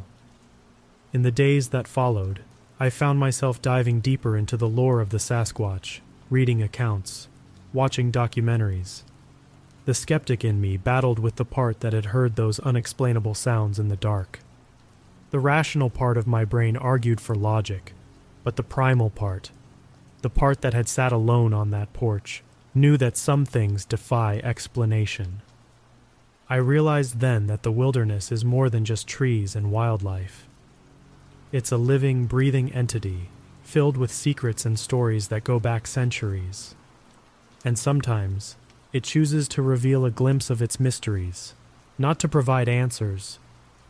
[1.14, 2.42] In the days that followed,
[2.80, 7.28] I found myself diving deeper into the lore of the Sasquatch, reading accounts,
[7.74, 9.04] watching documentaries.
[9.86, 13.88] The skeptic in me battled with the part that had heard those unexplainable sounds in
[13.88, 14.40] the dark.
[15.32, 17.94] The rational part of my brain argued for logic,
[18.44, 19.52] but the primal part,
[20.22, 22.44] the part that had sat alone on that porch,
[22.76, 25.42] knew that some things defy explanation.
[26.50, 30.48] I realized then that the wilderness is more than just trees and wildlife.
[31.52, 33.30] It's a living, breathing entity
[33.64, 36.76] filled with secrets and stories that go back centuries.
[37.64, 38.58] And sometimes
[38.94, 41.54] it chooses to reveal a glimpse of its mysteries,
[41.98, 43.40] not to provide answers,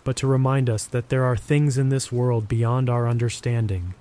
[0.04, 3.93] but to remind us that there are things in this world beyond our understanding.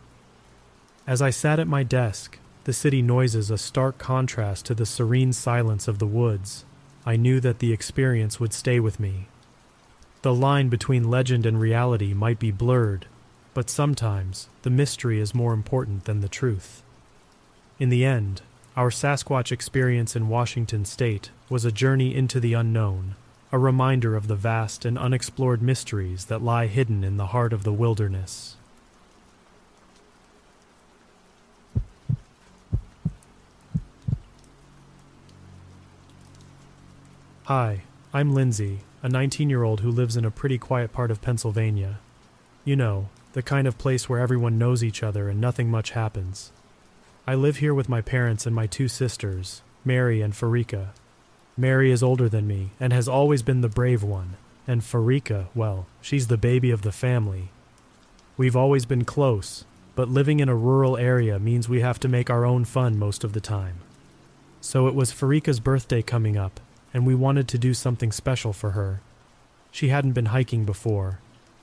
[1.06, 5.32] As I sat at my desk, the city noises a stark contrast to the serene
[5.32, 6.64] silence of the woods.
[7.06, 9.26] I knew that the experience would stay with me.
[10.22, 13.06] The line between legend and reality might be blurred,
[13.54, 16.82] but sometimes the mystery is more important than the truth.
[17.78, 18.42] In the end,
[18.76, 23.16] our Sasquatch experience in Washington state was a journey into the unknown,
[23.50, 27.64] a reminder of the vast and unexplored mysteries that lie hidden in the heart of
[27.64, 28.56] the wilderness.
[37.44, 37.82] Hi,
[38.14, 41.98] I'm Lindsay, a 19 year old who lives in a pretty quiet part of Pennsylvania.
[42.64, 46.52] You know, the kind of place where everyone knows each other and nothing much happens.
[47.26, 50.88] I live here with my parents and my two sisters, Mary and Farika.
[51.56, 55.86] Mary is older than me and has always been the brave one, and Farika, well,
[56.00, 57.50] she's the baby of the family.
[58.38, 62.30] We've always been close, but living in a rural area means we have to make
[62.30, 63.80] our own fun most of the time.
[64.62, 66.58] So it was Farika's birthday coming up,
[66.94, 69.02] and we wanted to do something special for her.
[69.70, 71.20] She hadn't been hiking before,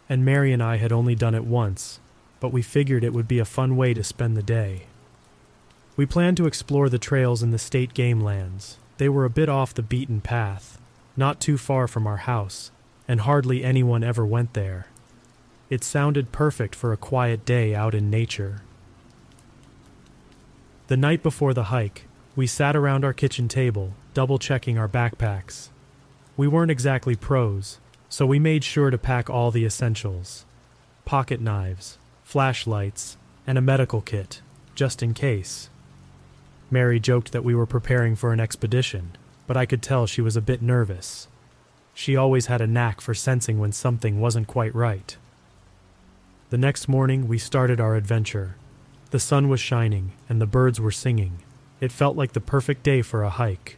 [0.07, 1.99] and Mary and I had only done it once,
[2.39, 4.83] but we figured it would be a fun way to spend the day.
[5.97, 8.77] We planned to explore the trails in the state game lands.
[8.97, 10.79] They were a bit off the beaten path,
[11.17, 12.69] not too far from our house,
[13.07, 14.87] and hardly anyone ever went there.
[15.71, 18.61] It sounded perfect for a quiet day out in nature.
[20.85, 25.69] The night before the hike, we sat around our kitchen table, double checking our backpacks.
[26.37, 30.45] We weren't exactly pros, so we made sure to pack all the essentials
[31.05, 33.17] pocket knives, flashlights,
[33.47, 34.41] and a medical kit,
[34.75, 35.69] just in case.
[36.69, 39.15] Mary joked that we were preparing for an expedition,
[39.45, 41.27] but I could tell she was a bit nervous.
[41.93, 45.15] She always had a knack for sensing when something wasn't quite right.
[46.49, 48.55] The next morning, we started our adventure.
[49.11, 51.39] The sun was shining, and the birds were singing.
[51.79, 53.77] It felt like the perfect day for a hike.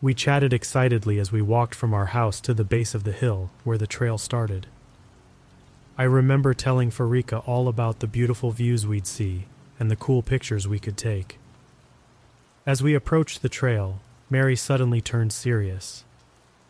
[0.00, 3.50] We chatted excitedly as we walked from our house to the base of the hill
[3.64, 4.66] where the trail started.
[5.96, 9.46] I remember telling Farika all about the beautiful views we'd see
[9.78, 11.38] and the cool pictures we could take.
[12.64, 14.00] As we approached the trail,
[14.30, 16.04] Mary suddenly turned serious.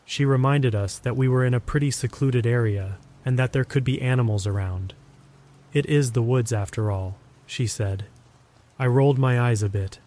[0.07, 3.85] She reminded us that we were in a pretty secluded area and that there could
[3.85, 4.95] be animals around.
[5.75, 7.17] It is the woods, after all,
[7.47, 8.05] she said.
[8.79, 9.99] I rolled my eyes a bit.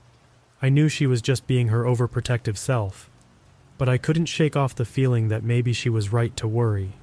[0.59, 3.09] I knew she was just being her overprotective self,
[3.77, 6.93] but I couldn't shake off the feeling that maybe she was right to worry.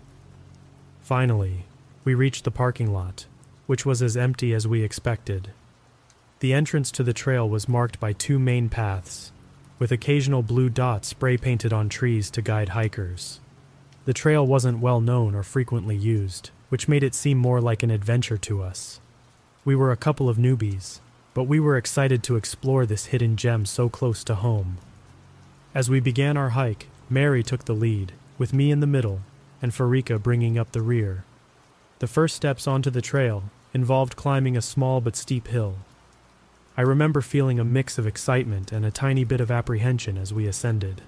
[1.03, 1.67] Finally,
[2.05, 3.27] we reached the parking lot,
[3.67, 5.51] which was as empty as we expected.
[6.43, 9.31] The entrance to the trail was marked by two main paths,
[9.79, 13.39] with occasional blue dots spray painted on trees to guide hikers.
[14.07, 17.93] The trail wasn't well known or frequently used, which made it seem more like an
[17.93, 18.99] adventure to us.
[19.65, 20.99] We were a couple of newbies,
[21.33, 24.79] but we were excited to explore this hidden gem so close to home.
[25.77, 29.21] As we began our hike, Mary took the lead, with me in the middle
[29.63, 31.23] and Farika bringing up the rear.
[32.01, 35.77] The first steps onto the trail involved climbing a small but steep hill.
[36.77, 40.47] I remember feeling a mix of excitement and a tiny bit of apprehension as we
[40.47, 41.03] ascended.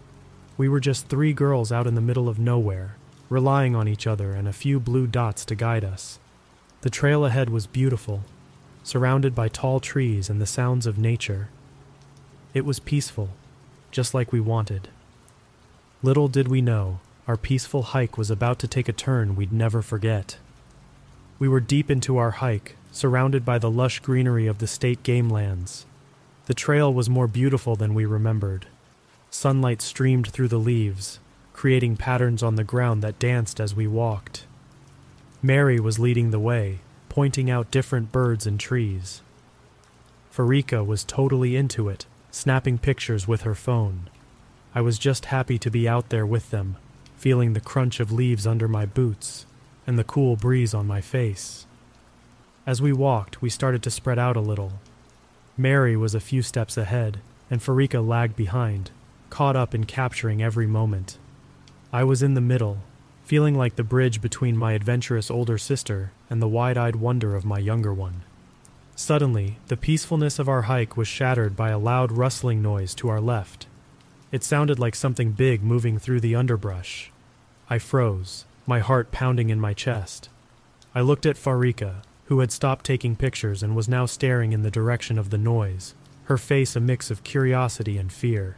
[0.58, 2.96] We were just three girls out in the middle of nowhere,
[3.30, 6.18] relying on each other and a few blue dots to guide us.
[6.82, 8.24] The trail ahead was beautiful,
[8.82, 11.48] surrounded by tall trees and the sounds of nature.
[12.52, 13.30] It was peaceful,
[13.90, 14.88] just like we wanted.
[16.02, 19.80] Little did we know, our peaceful hike was about to take a turn we'd never
[19.80, 20.36] forget.
[21.38, 25.28] We were deep into our hike, surrounded by the lush greenery of the state game
[25.28, 25.84] lands.
[26.46, 28.66] The trail was more beautiful than we remembered.
[29.30, 31.18] Sunlight streamed through the leaves,
[31.52, 34.44] creating patterns on the ground that danced as we walked.
[35.42, 36.78] Mary was leading the way,
[37.08, 39.22] pointing out different birds and trees.
[40.32, 44.08] Farika was totally into it, snapping pictures with her phone.
[44.72, 46.76] I was just happy to be out there with them,
[47.16, 49.46] feeling the crunch of leaves under my boots
[49.84, 51.66] and the cool breeze on my face.
[52.66, 54.72] As we walked, we started to spread out a little.
[55.56, 58.90] Mary was a few steps ahead, and Farika lagged behind,
[59.28, 61.18] caught up in capturing every moment.
[61.92, 62.78] I was in the middle,
[63.24, 67.44] feeling like the bridge between my adventurous older sister and the wide eyed wonder of
[67.44, 68.22] my younger one.
[68.96, 73.20] Suddenly, the peacefulness of our hike was shattered by a loud rustling noise to our
[73.20, 73.66] left.
[74.32, 77.10] It sounded like something big moving through the underbrush.
[77.68, 80.28] I froze, my heart pounding in my chest.
[80.94, 84.70] I looked at Farika, who had stopped taking pictures and was now staring in the
[84.70, 85.94] direction of the noise,
[86.24, 88.56] her face a mix of curiosity and fear.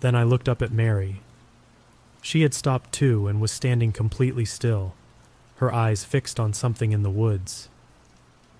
[0.00, 1.20] Then I looked up at Mary.
[2.20, 4.94] She had stopped too and was standing completely still,
[5.56, 7.68] her eyes fixed on something in the woods.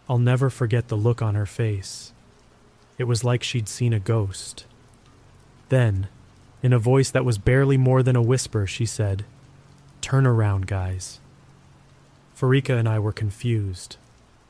[0.09, 2.13] I'll never forget the look on her face.
[2.99, 4.67] It was like she'd seen a ghost.
[5.69, 6.09] Then,
[6.63, 9.25] in a voice that was barely more than a whisper, she said,
[10.01, 11.19] Turn around, guys.
[12.39, 13.97] Farika and I were confused.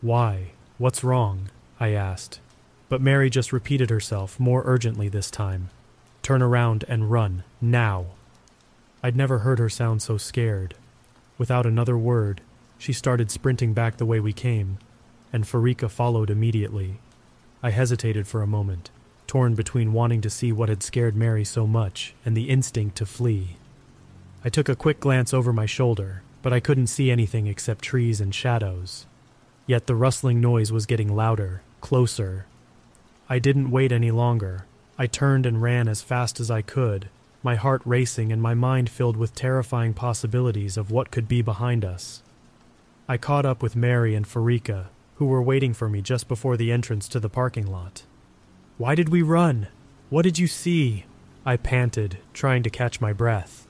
[0.02, 0.50] Why?
[0.78, 1.50] What's wrong?
[1.78, 2.40] I asked.
[2.88, 5.70] But Mary just repeated herself, more urgently this time.
[6.22, 8.06] Turn around and run, now.
[9.00, 10.74] I'd never heard her sound so scared.
[11.38, 12.40] Without another word,
[12.78, 14.78] she started sprinting back the way we came,
[15.32, 16.98] and Farika followed immediately.
[17.62, 18.90] I hesitated for a moment,
[19.28, 23.06] torn between wanting to see what had scared Mary so much and the instinct to
[23.06, 23.56] flee.
[24.44, 28.20] I took a quick glance over my shoulder, but I couldn't see anything except trees
[28.20, 29.06] and shadows.
[29.72, 32.44] Yet the rustling noise was getting louder, closer.
[33.26, 34.66] I didn't wait any longer.
[34.98, 37.08] I turned and ran as fast as I could,
[37.42, 41.86] my heart racing and my mind filled with terrifying possibilities of what could be behind
[41.86, 42.22] us.
[43.08, 46.70] I caught up with Mary and Farika, who were waiting for me just before the
[46.70, 48.02] entrance to the parking lot.
[48.76, 49.68] Why did we run?
[50.10, 51.06] What did you see?
[51.46, 53.66] I panted, trying to catch my breath.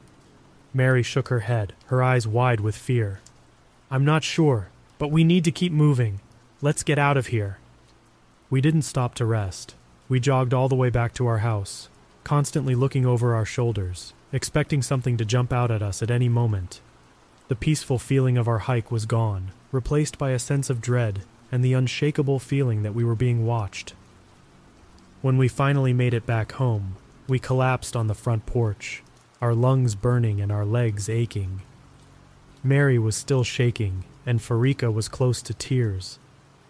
[0.74, 3.20] Mary shook her head, her eyes wide with fear.
[3.88, 4.71] I'm not sure,
[5.02, 6.20] but we need to keep moving.
[6.60, 7.58] Let's get out of here.
[8.50, 9.74] We didn't stop to rest.
[10.08, 11.88] We jogged all the way back to our house,
[12.22, 16.80] constantly looking over our shoulders, expecting something to jump out at us at any moment.
[17.48, 21.64] The peaceful feeling of our hike was gone, replaced by a sense of dread and
[21.64, 23.94] the unshakable feeling that we were being watched.
[25.20, 26.94] When we finally made it back home,
[27.26, 29.02] we collapsed on the front porch,
[29.40, 31.62] our lungs burning and our legs aching.
[32.62, 36.18] Mary was still shaking, and Farika was close to tears.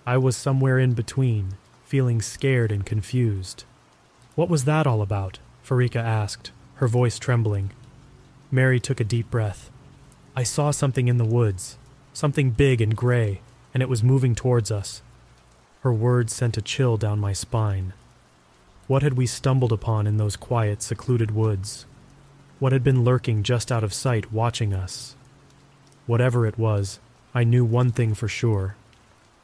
[0.06, 3.64] I was somewhere in between, feeling scared and confused.
[4.34, 5.38] What was that all about?
[5.64, 7.70] Farika asked, her voice trembling.
[8.50, 9.70] Mary took a deep breath.
[10.34, 11.76] I saw something in the woods,
[12.12, 13.40] something big and gray,
[13.74, 15.02] and it was moving towards us.
[15.82, 17.92] Her words sent a chill down my spine.
[18.86, 21.86] What had we stumbled upon in those quiet, secluded woods?
[22.58, 25.16] What had been lurking just out of sight, watching us?
[26.06, 27.00] Whatever it was,
[27.34, 28.76] I knew one thing for sure.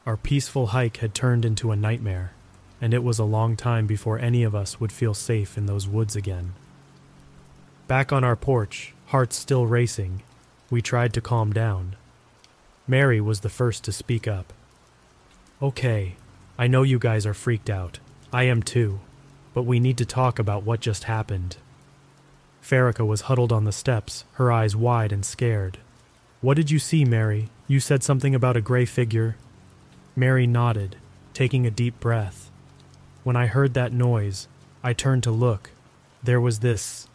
[0.05, 2.31] Our peaceful hike had turned into a nightmare,
[2.79, 5.87] and it was a long time before any of us would feel safe in those
[5.87, 6.53] woods again.
[7.87, 10.21] Back on our porch, hearts still racing,
[10.69, 11.95] we tried to calm down.
[12.87, 14.53] Mary was the first to speak up.
[15.61, 16.15] Okay,
[16.57, 17.99] I know you guys are freaked out.
[18.31, 18.99] I am too.
[19.53, 21.57] But we need to talk about what just happened.
[22.63, 25.79] Farika was huddled on the steps, her eyes wide and scared.
[26.41, 27.49] What did you see, Mary?
[27.69, 29.37] You said something about a gray figure.
[30.15, 30.95] Mary nodded,
[31.35, 32.49] taking a deep breath.
[33.23, 34.47] When I heard that noise,
[34.81, 35.69] I turned to look.
[36.23, 37.07] There was this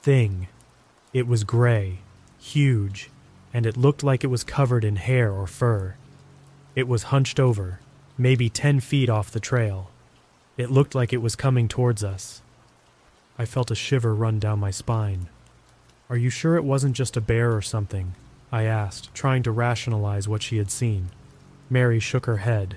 [0.00, 0.48] thing.
[1.12, 1.98] It was gray,
[2.40, 3.10] huge,
[3.52, 5.96] and it looked like it was covered in hair or fur.
[6.74, 7.80] It was hunched over,
[8.16, 9.90] maybe ten feet off the trail.
[10.56, 12.40] It looked like it was coming towards us.
[13.38, 15.28] I felt a shiver run down my spine.
[16.08, 18.14] Are you sure it wasn't just a bear or something?
[18.54, 21.10] I asked, trying to rationalize what she had seen.
[21.68, 22.76] Mary shook her head.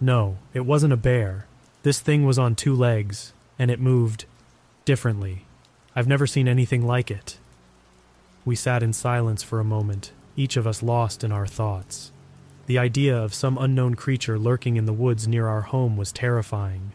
[0.00, 1.46] No, it wasn't a bear.
[1.84, 4.24] This thing was on two legs, and it moved
[4.84, 5.44] differently.
[5.94, 7.38] I've never seen anything like it.
[8.44, 12.10] We sat in silence for a moment, each of us lost in our thoughts.
[12.66, 16.90] The idea of some unknown creature lurking in the woods near our home was terrifying.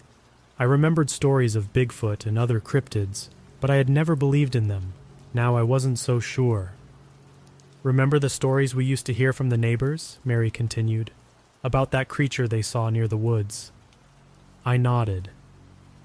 [0.59, 3.29] I remembered stories of Bigfoot and other cryptids,
[3.61, 4.91] but I had never believed in them.
[5.33, 6.73] Now I wasn't so sure.
[7.83, 10.19] Remember the stories we used to hear from the neighbors?
[10.23, 11.11] Mary continued.
[11.63, 13.71] About that creature they saw near the woods.
[14.65, 15.29] I nodded.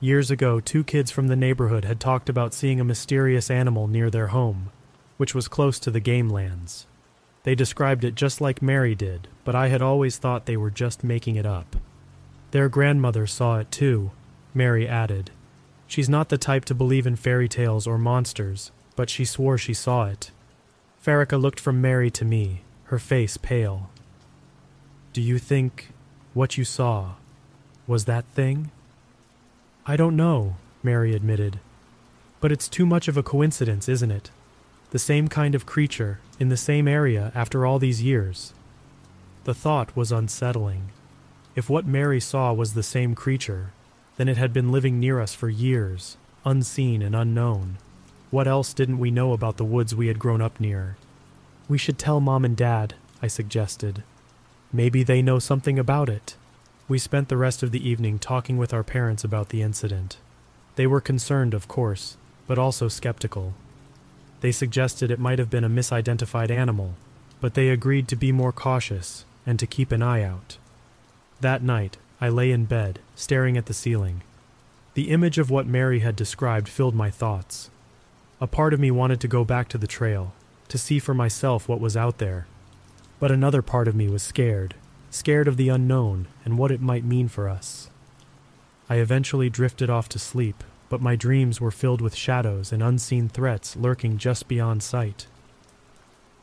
[0.01, 4.11] Years ago, two kids from the neighborhood had talked about seeing a mysterious animal near
[4.11, 4.71] their home
[5.17, 6.87] which was close to the game lands.
[7.45, 11.05] They described it just like Mary did, but I had always thought they were just
[11.05, 11.77] making it up.
[12.51, 14.11] Their grandmother saw it too,
[14.53, 15.31] Mary added.
[15.87, 19.75] She's not the type to believe in fairy tales or monsters, but she swore she
[19.75, 20.33] saw it.
[21.07, 23.91] Farika looked from Mary to me, her face pale.
[25.13, 25.91] Do you think
[26.35, 27.13] what you saw
[27.87, 28.73] was that thing?
[29.87, 31.61] I don't know, Mary admitted.
[32.41, 34.33] But it's too much of a coincidence, isn't it?
[34.91, 38.53] the same kind of creature, in the same area after all these years.
[39.45, 40.91] The thought was unsettling.
[41.55, 43.71] If what Mary saw was the same creature,
[44.17, 47.79] then it had been living near us for years, unseen and unknown.
[48.31, 50.97] What else didn't we know about the woods we had grown up near?
[51.69, 54.03] We should tell Mom and Dad, I suggested.
[54.73, 56.37] Maybe they know something about it.
[56.89, 60.19] We spent the rest of the evening talking with our parents about the incident.
[60.75, 62.17] They were concerned, of course,
[62.47, 63.55] but also skeptical.
[64.41, 66.95] They suggested it might have been a misidentified animal,
[67.41, 70.59] but they agreed to be more cautious and to keep an eye out.
[71.41, 74.23] That night, I lay in bed, staring at the ceiling.
[74.95, 77.71] The image of what Mary had described filled my thoughts.
[78.41, 80.35] A part of me wanted to go back to the trail,
[80.69, 82.47] to see for myself what was out there.
[83.19, 84.75] But another part of me was scared,
[85.11, 87.89] scared of the unknown and what it might mean for us.
[88.89, 93.29] I eventually drifted off to sleep but my dreams were filled with shadows and unseen
[93.29, 95.27] threats lurking just beyond sight.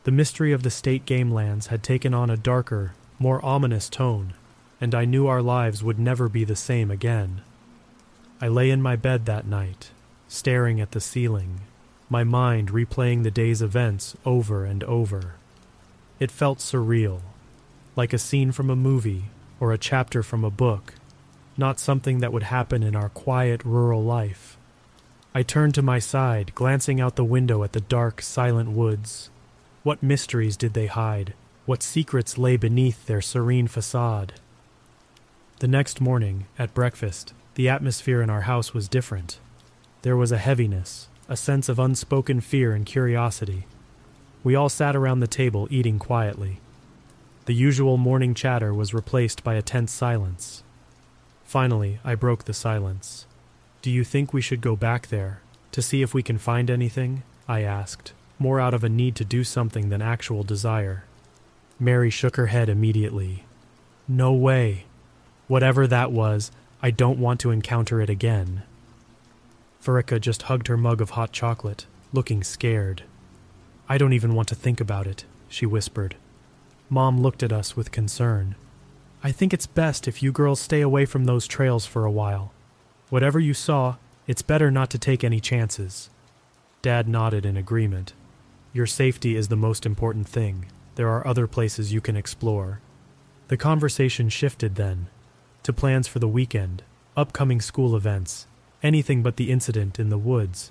[0.04, 4.34] The mystery of the state game lands had taken on a darker, more ominous tone,
[4.80, 7.40] and I knew our lives would never be the same again.
[8.40, 9.90] I lay in my bed that night,
[10.28, 11.60] staring at the ceiling,
[12.18, 15.34] my mind replaying the day's events over and over.
[16.20, 17.20] It felt surreal,
[17.96, 19.24] like a scene from a movie
[19.58, 20.94] or a chapter from a book
[21.56, 24.56] not something that would happen in our quiet rural life.
[25.34, 29.30] I turned to my side, glancing out the window at the dark, silent woods.
[29.82, 31.34] What mysteries did they hide?
[31.66, 34.34] What secrets lay beneath their serene facade?
[35.60, 39.38] The next morning, at breakfast, the atmosphere in our house was different.
[40.02, 43.66] There was a heaviness, a sense of unspoken fear and curiosity.
[44.42, 46.60] We all sat around the table eating quietly.
[47.46, 50.62] The usual morning chatter was replaced by a tense silence.
[51.44, 53.26] Finally, I broke the silence.
[53.82, 55.40] Do you think we should go back there
[55.72, 57.22] to see if we can find anything?
[57.46, 61.04] I asked, more out of a need to do something than actual desire.
[61.78, 63.44] Mary shook her head immediately.
[64.08, 64.84] No way.
[65.48, 66.50] Whatever that was,
[66.82, 68.62] I don't want to encounter it again.
[69.84, 73.02] Farika just hugged her mug of hot chocolate, looking scared.
[73.86, 76.16] I don't even want to think about it, she whispered.
[76.88, 78.54] Mom looked at us with concern.
[79.22, 82.52] I think it's best if you girls stay away from those trails for a while.
[83.10, 86.08] Whatever you saw, it's better not to take any chances.
[86.80, 88.14] Dad nodded in agreement.
[88.72, 90.64] Your safety is the most important thing.
[90.94, 92.80] There are other places you can explore.
[93.48, 95.08] The conversation shifted then
[95.62, 96.82] to plans for the weekend,
[97.16, 98.46] upcoming school events,
[98.84, 100.70] anything but the incident in the woods.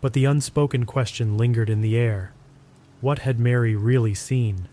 [0.00, 2.32] But the unspoken question lingered in the air
[3.00, 4.68] what had Mary really seen?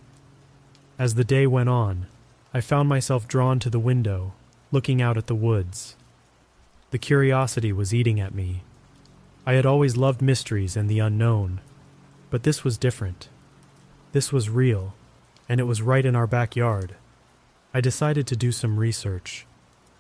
[0.98, 2.08] As the day went on,
[2.54, 4.34] I found myself drawn to the window,
[4.72, 5.96] looking out at the woods.
[6.92, 8.64] The curiosity was eating at me.
[9.46, 11.60] I had always loved mysteries and the unknown,
[12.30, 13.28] but this was different.
[14.14, 14.94] This was real,
[15.50, 16.96] and it was right in our backyard.
[17.74, 19.46] I decided to do some research.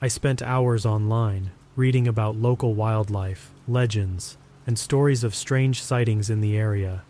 [0.01, 6.39] I spent hours online reading about local wildlife, legends, and stories of strange sightings in
[6.39, 7.01] the area.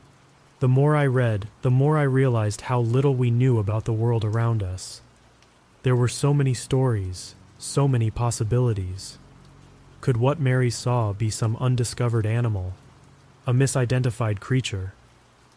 [0.59, 4.23] The more I read, the more I realized how little we knew about the world
[4.23, 5.01] around us.
[5.83, 9.17] There were so many stories, so many possibilities.
[9.99, 12.73] Could what Mary saw be some undiscovered animal,
[13.45, 14.93] a misidentified creature,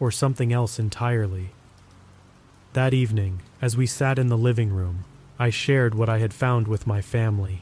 [0.01, 1.51] or something else entirely?
[2.73, 5.05] That evening, as we sat in the living room,
[5.39, 7.61] I shared what I had found with my family.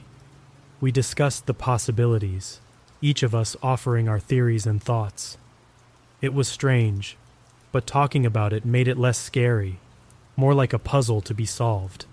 [0.86, 2.60] We discussed the possibilities,
[3.02, 5.36] each of us offering our theories and thoughts.
[6.22, 7.16] It was strange,
[7.72, 9.80] but talking about it made it less scary,
[10.36, 12.06] more like a puzzle to be solved.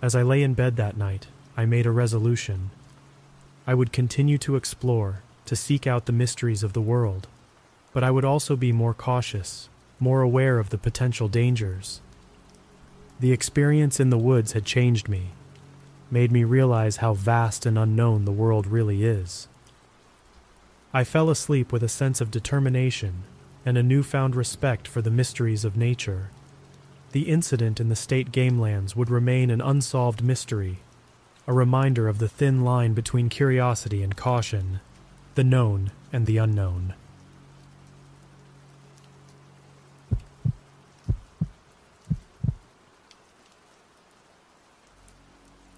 [0.00, 1.26] As I lay in bed that night,
[1.56, 2.70] I made a resolution.
[3.66, 7.26] I would continue to explore, to seek out the mysteries of the world,
[7.92, 12.00] but I would also be more cautious, more aware of the potential dangers.
[13.18, 15.30] The experience in the woods had changed me,
[16.10, 19.48] made me realize how vast and unknown the world really is.
[20.92, 23.24] I fell asleep with a sense of determination
[23.64, 26.30] and a newfound respect for the mysteries of nature.
[27.12, 30.78] The incident in the state gamelands would remain an unsolved mystery,
[31.46, 34.80] a reminder of the thin line between curiosity and caution,
[35.34, 36.94] the known and the unknown.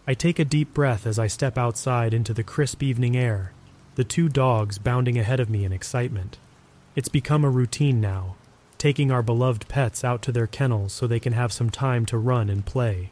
[0.05, 3.53] I take a deep breath as I step outside into the crisp evening air,
[3.94, 6.38] the two dogs bounding ahead of me in excitement.
[6.96, 8.34] It's become a routine now,
[8.78, 12.18] taking our beloved pets out to their kennels so they can have some time to
[12.18, 13.11] run and play,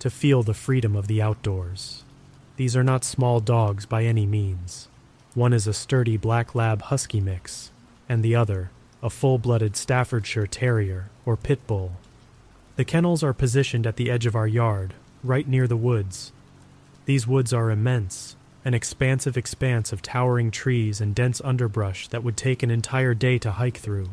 [0.00, 2.02] to feel the freedom of the outdoors.
[2.56, 4.88] These are not small dogs by any means.
[5.34, 7.70] One is a sturdy black lab husky mix,
[8.08, 11.92] and the other, a full blooded Staffordshire Terrier or Pit Bull.
[12.74, 16.32] The kennels are positioned at the edge of our yard, right near the woods.
[17.04, 22.36] These woods are immense, an expansive expanse of towering trees and dense underbrush that would
[22.36, 24.10] take an entire day to hike through.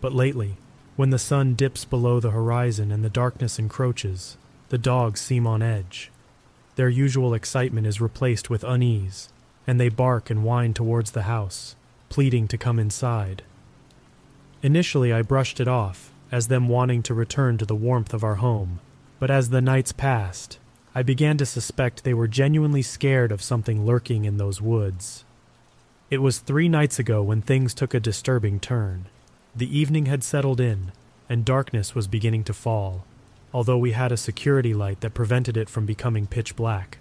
[0.00, 0.56] But lately,
[0.96, 4.36] when the sun dips below the horizon and the darkness encroaches,
[4.70, 6.10] the dogs seem on edge.
[6.76, 9.28] Their usual excitement is replaced with unease,
[9.66, 11.76] and they bark and whine towards the house,
[12.08, 13.42] pleading to come inside.
[14.62, 18.36] Initially, I brushed it off, as them wanting to return to the warmth of our
[18.36, 18.80] home,
[19.18, 20.58] but as the nights passed,
[20.94, 25.24] I began to suspect they were genuinely scared of something lurking in those woods.
[26.10, 29.06] It was three nights ago when things took a disturbing turn.
[29.54, 30.92] The evening had settled in,
[31.28, 33.04] and darkness was beginning to fall,
[33.52, 36.98] although we had a security light that prevented it from becoming pitch black.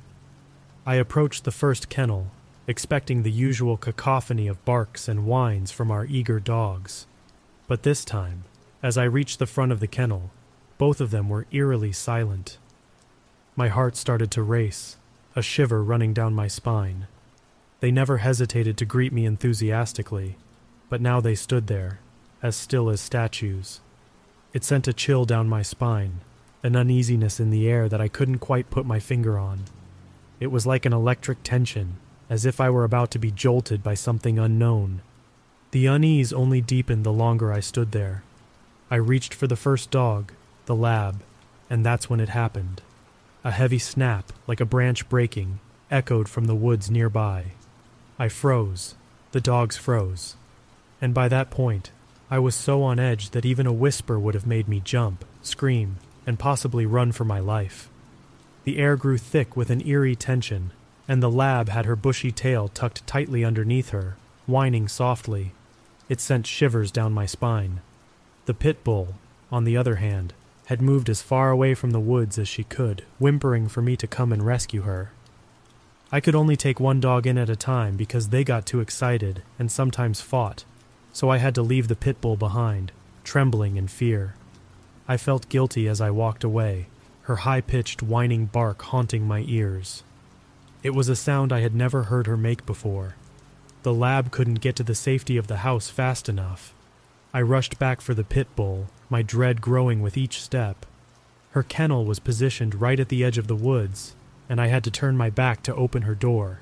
[0.86, 2.32] I approached the first kennel,
[2.68, 7.08] expecting the usual cacophony of barks and whines from our eager dogs.
[7.68, 8.44] But this time,
[8.82, 10.32] as I reached the front of the kennel,
[10.78, 12.58] both of them were eerily silent.
[13.56, 14.98] My heart started to race,
[15.36, 17.08] a shiver running down my spine.
[17.80, 20.38] They never hesitated to greet me enthusiastically,
[20.90, 22.00] but now they stood there,
[22.42, 23.80] as still as statues.
[24.54, 26.22] It sent a chill down my spine,
[26.64, 29.66] an uneasiness in the air that I couldn't quite put my finger on.
[30.40, 31.98] It was like an electric tension,
[32.30, 35.02] as if I were about to be jolted by something unknown.
[35.72, 38.24] The unease only deepened the longer I stood there.
[38.90, 40.32] I reached for the first dog,
[40.66, 41.22] the lab,
[41.70, 42.82] and that's when it happened.
[43.44, 45.60] A heavy snap, like a branch breaking,
[45.92, 47.52] echoed from the woods nearby.
[48.18, 48.96] I froze,
[49.32, 50.36] the dogs froze.
[51.02, 51.92] And by that point,
[52.32, 55.98] I was so on edge that even a whisper would have made me jump, scream,
[56.26, 57.90] and possibly run for my life.
[58.64, 60.72] The air grew thick with an eerie tension,
[61.08, 64.16] and the lab had her bushy tail tucked tightly underneath her,
[64.48, 65.52] whining softly.
[66.10, 67.82] It sent shivers down my spine.
[68.46, 69.16] The pit bull,
[69.52, 70.34] on the other hand,
[70.66, 74.08] had moved as far away from the woods as she could, whimpering for me to
[74.08, 75.12] come and rescue her.
[76.12, 79.44] I could only take one dog in at a time because they got too excited
[79.60, 80.66] and sometimes fought,
[81.14, 82.92] so I had to leave the pit bull behind,
[83.24, 84.36] trembling in fear.
[85.08, 86.88] I felt guilty as I walked away,
[87.24, 90.04] her high pitched whining bark haunting my ears.
[90.84, 93.16] It was a sound I had never heard her make before.
[93.84, 96.74] The lab couldn't get to the safety of the house fast enough.
[97.34, 100.86] I rushed back for the pit bull, my dread growing with each step.
[101.52, 104.16] Her kennel was positioned right at the edge of the woods,
[104.50, 106.60] and I had to turn my back to open her door.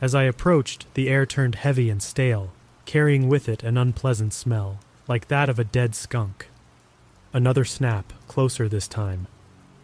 [0.00, 2.52] As I approached, the air turned heavy and stale,
[2.86, 6.48] carrying with it an unpleasant smell, like that of a dead skunk.
[7.32, 9.26] Another snap, closer this time,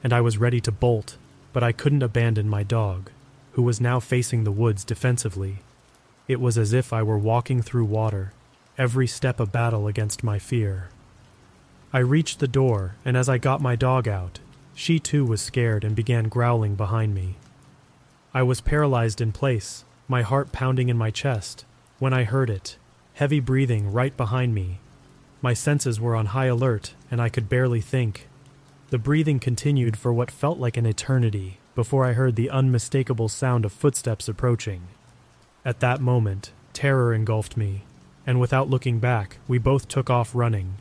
[0.02, 1.16] and I was ready to bolt,
[1.52, 3.10] but I couldn't abandon my dog,
[3.52, 5.58] who was now facing the woods defensively.
[6.28, 8.32] It was as if I were walking through water,
[8.78, 10.88] every step a battle against my fear.
[11.96, 14.38] I reached the door, and as I got my dog out,
[14.74, 17.36] she too was scared and began growling behind me.
[18.34, 21.64] I was paralyzed in place, my heart pounding in my chest,
[21.98, 22.76] when I heard it,
[23.14, 24.80] heavy breathing right behind me.
[25.40, 28.28] My senses were on high alert, and I could barely think.
[28.90, 33.64] The breathing continued for what felt like an eternity before I heard the unmistakable sound
[33.64, 34.82] of footsteps approaching.
[35.64, 37.84] At that moment, terror engulfed me,
[38.26, 40.74] and without looking back, we both took off running.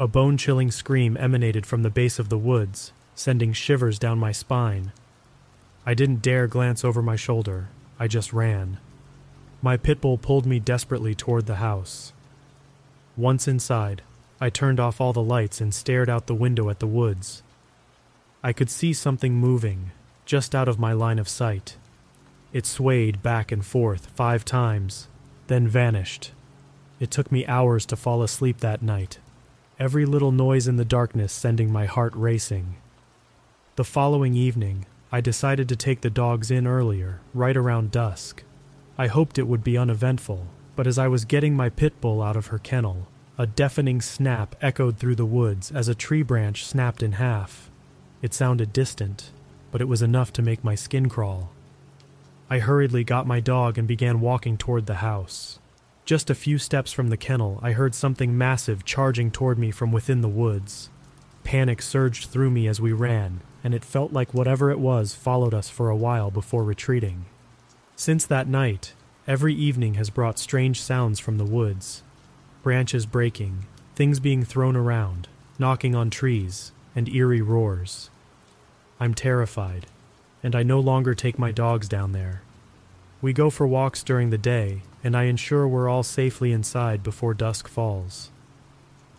[0.00, 4.32] A bone chilling scream emanated from the base of the woods, sending shivers down my
[4.32, 4.92] spine.
[5.84, 7.68] I didn't dare glance over my shoulder,
[7.98, 8.78] I just ran.
[9.60, 12.12] My pit bull pulled me desperately toward the house.
[13.16, 14.02] Once inside,
[14.40, 17.42] I turned off all the lights and stared out the window at the woods.
[18.42, 19.92] I could see something moving,
[20.24, 21.76] just out of my line of sight.
[22.52, 25.06] It swayed back and forth five times,
[25.46, 26.32] then vanished.
[26.98, 29.18] It took me hours to fall asleep that night,
[29.82, 32.76] every little noise in the darkness sending my heart racing.
[33.74, 38.44] The following evening, I decided to take the dogs in earlier, right around dusk.
[38.96, 42.36] I hoped it would be uneventful, but as I was getting my pit bull out
[42.36, 47.02] of her kennel, a deafening snap echoed through the woods as a tree branch snapped
[47.02, 47.68] in half.
[48.22, 49.32] It sounded distant,
[49.72, 51.50] but it was enough to make my skin crawl.
[52.48, 55.58] I hurriedly got my dog and began walking toward the house.
[56.04, 59.92] Just a few steps from the kennel, I heard something massive charging toward me from
[59.92, 60.90] within the woods.
[61.44, 65.54] Panic surged through me as we ran, and it felt like whatever it was followed
[65.54, 67.26] us for a while before retreating.
[67.94, 68.94] Since that night,
[69.28, 72.02] every evening has brought strange sounds from the woods,
[72.64, 75.28] branches breaking, things being thrown around,
[75.58, 78.10] knocking on trees, and eerie roars.
[78.98, 79.86] I'm terrified,
[80.42, 82.42] and I no longer take my dogs down there.
[83.20, 87.34] We go for walks during the day, and I ensure we're all safely inside before
[87.34, 88.30] dusk falls.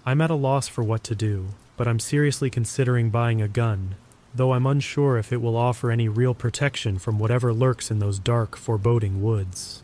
[0.06, 3.96] I'm at a loss for what to do, but I'm seriously considering buying a gun,
[4.34, 8.20] though I'm unsure if it will offer any real protection from whatever lurks in those
[8.20, 9.84] dark, foreboding woods.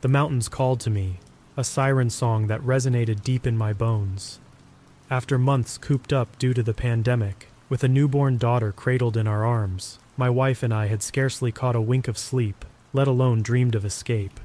[0.00, 1.18] The mountains called to me,
[1.56, 4.38] a siren song that resonated deep in my bones.
[5.10, 9.42] After months cooped up due to the pandemic, with a newborn daughter cradled in our
[9.42, 13.74] arms, my wife and I had scarcely caught a wink of sleep, let alone dreamed
[13.74, 14.38] of escape.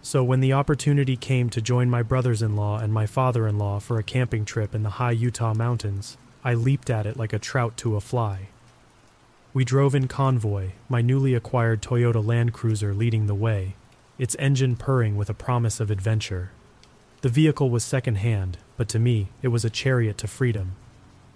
[0.00, 3.58] So when the opportunity came to join my brothers in law and my father in
[3.58, 7.34] law for a camping trip in the high Utah mountains, I leaped at it like
[7.34, 8.48] a trout to a fly.
[9.52, 13.74] We drove in convoy, my newly acquired Toyota Land Cruiser leading the way,
[14.18, 16.50] its engine purring with a promise of adventure.
[17.20, 20.76] The vehicle was second-hand, but to me, it was a chariot to freedom.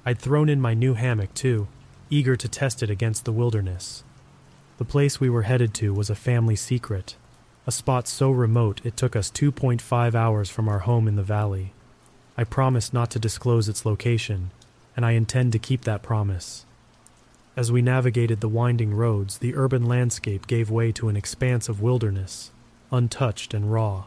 [0.06, 1.66] I'd thrown in my new hammock, too,
[2.08, 4.04] eager to test it against the wilderness.
[4.78, 7.16] The place we were headed to was a family secret,
[7.66, 11.72] a spot so remote it took us 2.5 hours from our home in the valley.
[12.36, 14.50] I promised not to disclose its location,
[14.96, 16.64] and I intend to keep that promise.
[17.56, 21.82] As we navigated the winding roads, the urban landscape gave way to an expanse of
[21.82, 22.50] wilderness,
[22.90, 24.04] untouched and raw.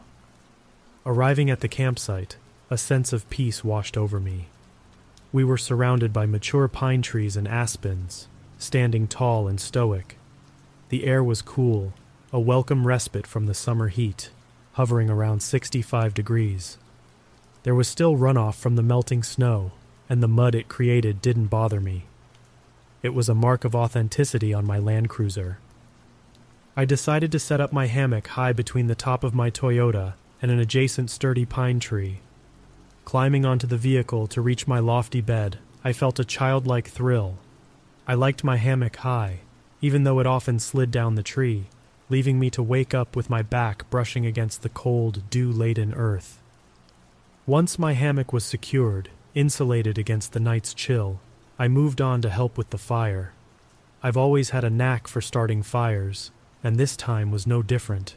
[1.08, 2.36] Arriving at the campsite,
[2.68, 4.46] a sense of peace washed over me.
[5.30, 8.26] We were surrounded by mature pine trees and aspens,
[8.58, 10.18] standing tall and stoic.
[10.88, 11.92] The air was cool,
[12.32, 14.30] a welcome respite from the summer heat,
[14.72, 16.76] hovering around 65 degrees.
[17.62, 19.70] There was still runoff from the melting snow,
[20.08, 22.06] and the mud it created didn't bother me.
[23.04, 25.58] It was a mark of authenticity on my Land Cruiser.
[26.76, 30.50] I decided to set up my hammock high between the top of my Toyota and
[30.50, 32.20] an adjacent sturdy pine tree.
[33.04, 37.38] Climbing onto the vehicle to reach my lofty bed, I felt a childlike thrill.
[38.06, 39.40] I liked my hammock high,
[39.80, 41.66] even though it often slid down the tree,
[42.08, 46.40] leaving me to wake up with my back brushing against the cold, dew laden earth.
[47.46, 51.20] Once my hammock was secured, insulated against the night's chill,
[51.58, 53.32] I moved on to help with the fire.
[54.02, 56.30] I've always had a knack for starting fires,
[56.62, 58.16] and this time was no different.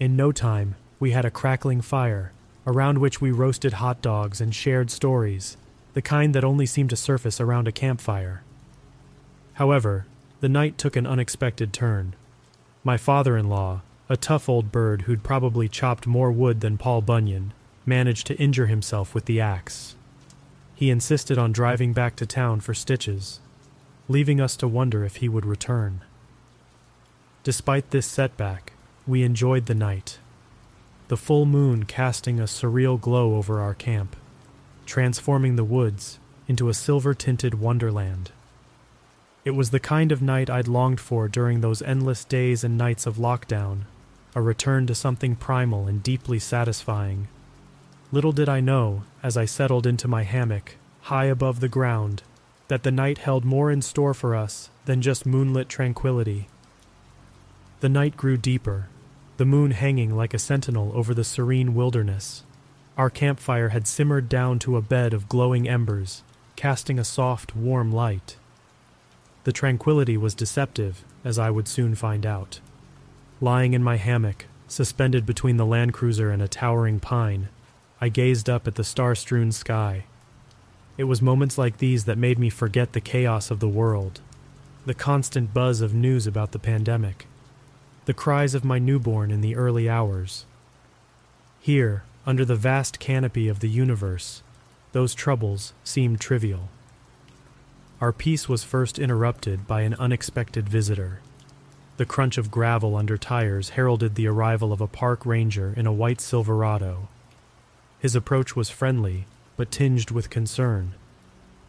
[0.00, 2.32] In no time, we had a crackling fire,
[2.66, 5.56] around which we roasted hot dogs and shared stories,
[5.92, 8.42] the kind that only seem to surface around a campfire.
[9.54, 10.06] However,
[10.40, 12.14] the night took an unexpected turn.
[12.82, 17.00] My father in law, a tough old bird who'd probably chopped more wood than Paul
[17.00, 17.52] Bunyan,
[17.86, 19.94] managed to injure himself with the axe.
[20.74, 23.40] He insisted on driving back to town for stitches,
[24.08, 26.02] leaving us to wonder if he would return.
[27.42, 28.72] Despite this setback,
[29.06, 30.18] we enjoyed the night,
[31.14, 34.16] the full moon casting a surreal glow over our camp,
[34.84, 38.32] transforming the woods into a silver tinted wonderland.
[39.44, 43.06] It was the kind of night I'd longed for during those endless days and nights
[43.06, 43.82] of lockdown,
[44.34, 47.28] a return to something primal and deeply satisfying.
[48.10, 52.24] Little did I know, as I settled into my hammock, high above the ground,
[52.66, 56.48] that the night held more in store for us than just moonlit tranquility.
[57.78, 58.88] The night grew deeper,
[59.36, 62.44] the moon hanging like a sentinel over the serene wilderness.
[62.96, 66.22] Our campfire had simmered down to a bed of glowing embers,
[66.54, 68.36] casting a soft, warm light.
[69.42, 72.60] The tranquility was deceptive, as I would soon find out.
[73.40, 77.48] Lying in my hammock, suspended between the Land Cruiser and a towering pine,
[78.00, 80.04] I gazed up at the star strewn sky.
[80.96, 84.20] It was moments like these that made me forget the chaos of the world,
[84.86, 87.26] the constant buzz of news about the pandemic,
[88.06, 90.44] the cries of my newborn in the early hours.
[91.60, 94.42] Here, under the vast canopy of the universe,
[94.92, 96.68] those troubles seemed trivial.
[98.00, 101.20] Our peace was first interrupted by an unexpected visitor.
[101.96, 105.92] The crunch of gravel under tires heralded the arrival of a park ranger in a
[105.92, 107.08] white Silverado.
[108.00, 109.26] His approach was friendly,
[109.56, 110.94] but tinged with concern.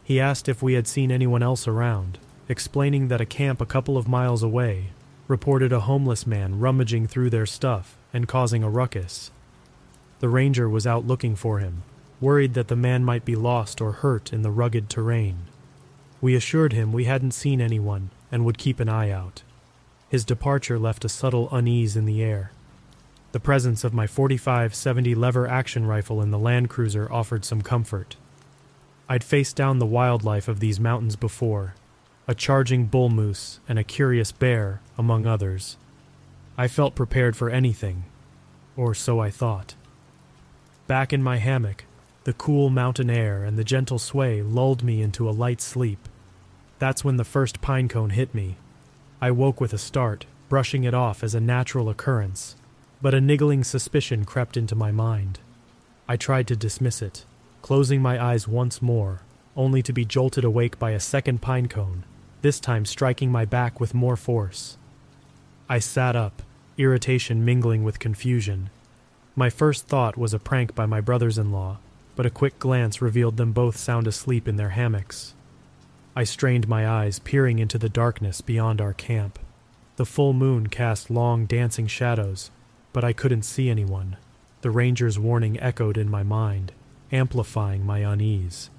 [0.04, 2.18] He asked if we had seen anyone else around,
[2.48, 4.90] explaining that a camp a couple of miles away
[5.28, 9.30] reported a homeless man rummaging through their stuff and causing a ruckus.
[10.20, 11.82] The ranger was out looking for him,
[12.20, 15.46] worried that the man might be lost or hurt in the rugged terrain.
[16.20, 19.42] We assured him we hadn't seen anyone and would keep an eye out.
[20.08, 22.52] His departure left a subtle unease in the air.
[23.32, 27.60] The presence of my 45 70 lever action rifle in the Land Cruiser offered some
[27.60, 28.16] comfort.
[29.08, 31.74] I'd faced down the wildlife of these mountains before
[32.28, 35.76] a charging bull moose, and a curious bear, among others.
[36.58, 38.02] I felt prepared for anything,
[38.76, 39.76] or so I thought.
[40.88, 41.84] Back in my hammock,
[42.24, 46.00] the cool mountain air and the gentle sway lulled me into a light sleep.
[46.80, 48.56] That's when the first pine cone hit me.
[49.20, 52.56] I woke with a start, brushing it off as a natural occurrence,
[53.00, 55.38] but a niggling suspicion crept into my mind.
[56.08, 57.24] I tried to dismiss it,
[57.62, 59.20] closing my eyes once more,
[59.56, 62.02] only to be jolted awake by a second pine cone
[62.46, 64.78] this time striking my back with more force.
[65.68, 66.42] I sat up,
[66.78, 68.70] irritation mingling with confusion.
[69.34, 71.78] My first thought was a prank by my brothers in law,
[72.14, 75.34] but a quick glance revealed them both sound asleep in their hammocks.
[76.14, 79.40] I strained my eyes, peering into the darkness beyond our camp.
[79.96, 82.52] The full moon cast long, dancing shadows,
[82.92, 84.18] but I couldn't see anyone.
[84.60, 86.70] The ranger's warning echoed in my mind,
[87.10, 88.70] amplifying my unease.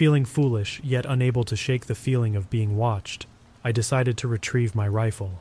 [0.00, 3.26] Feeling foolish, yet unable to shake the feeling of being watched,
[3.62, 5.40] I decided to retrieve my rifle.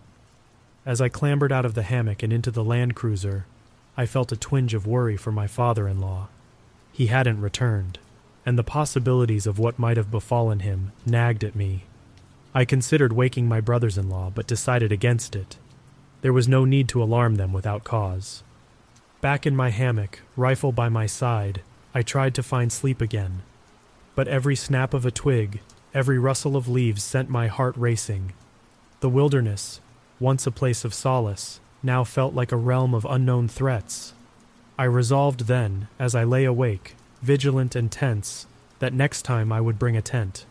[0.86, 3.46] As I clambered out of the hammock and into the Land Cruiser,
[3.96, 6.28] I felt a twinge of worry for my father in law.
[6.92, 8.00] He hadn't returned,
[8.46, 11.86] and the possibilities of what might have befallen him nagged at me.
[12.54, 15.56] I considered waking my brothers in law, but decided against it.
[16.20, 18.44] There was no need to alarm them without cause.
[19.22, 21.62] Back in my hammock, rifle by my side,
[21.96, 23.44] I tried to find sleep again,
[24.20, 25.62] but every snap of a twig,
[25.94, 28.34] every rustle of leaves sent my heart racing.
[29.00, 29.80] The wilderness,
[30.20, 34.12] once a place of solace, now felt like a realm of unknown threats.
[34.78, 38.46] I resolved then, as I lay awake, vigilant and tense,
[38.80, 40.46] that next time I would bring a tent.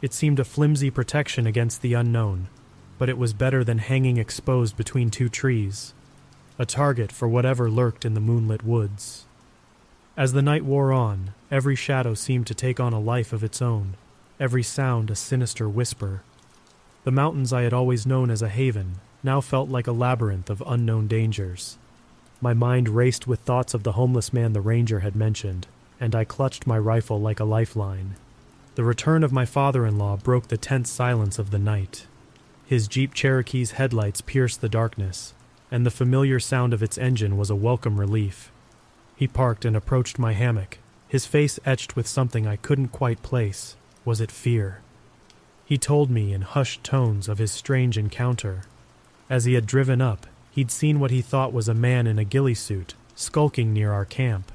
[0.00, 2.46] It seemed a flimsy protection against the unknown,
[2.96, 5.94] but it was better than hanging exposed between two trees,
[6.60, 9.26] a target for whatever lurked in the moonlit woods.
[10.20, 13.62] As the night wore on, every shadow seemed to take on a life of its
[13.62, 13.94] own,
[14.38, 16.20] every sound a sinister whisper.
[17.04, 20.62] The mountains I had always known as a haven now felt like a labyrinth of
[20.66, 21.78] unknown dangers.
[22.38, 25.66] My mind raced with thoughts of the homeless man the ranger had mentioned,
[25.98, 28.16] and I clutched my rifle like a lifeline.
[28.74, 32.06] The return of my father in law broke the tense silence of the night.
[32.66, 35.32] His Jeep Cherokee's headlights pierced the darkness,
[35.70, 38.52] and the familiar sound of its engine was a welcome relief.
[39.20, 43.76] He parked and approached my hammock, his face etched with something I couldn't quite place.
[44.02, 44.80] Was it fear?
[45.66, 48.62] He told me in hushed tones of his strange encounter.
[49.28, 52.24] As he had driven up, he'd seen what he thought was a man in a
[52.24, 54.50] ghillie suit skulking near our camp.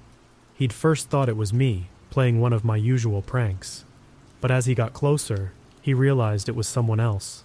[0.55, 3.85] He'd first thought it was me, playing one of my usual pranks.
[4.41, 7.43] But as he got closer, he realized it was someone else.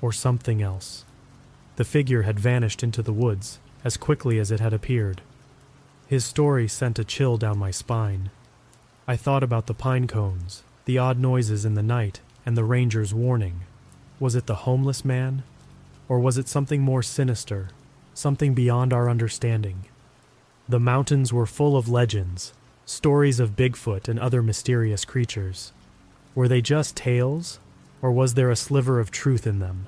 [0.00, 1.04] Or something else.
[1.74, 5.22] The figure had vanished into the woods as quickly as it had appeared.
[6.12, 8.28] His story sent a chill down my spine.
[9.08, 13.14] I thought about the pine cones, the odd noises in the night, and the ranger's
[13.14, 13.62] warning.
[14.20, 15.42] Was it the homeless man?
[16.10, 17.70] Or was it something more sinister,
[18.12, 19.86] something beyond our understanding?
[20.68, 22.52] The mountains were full of legends,
[22.84, 25.72] stories of Bigfoot and other mysterious creatures.
[26.34, 27.58] Were they just tales,
[28.02, 29.86] or was there a sliver of truth in them?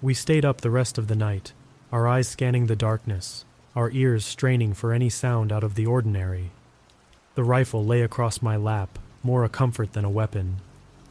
[0.00, 1.52] We stayed up the rest of the night,
[1.92, 3.44] our eyes scanning the darkness,
[3.76, 6.50] our ears straining for any sound out of the ordinary.
[7.34, 10.56] The rifle lay across my lap, more a comfort than a weapon.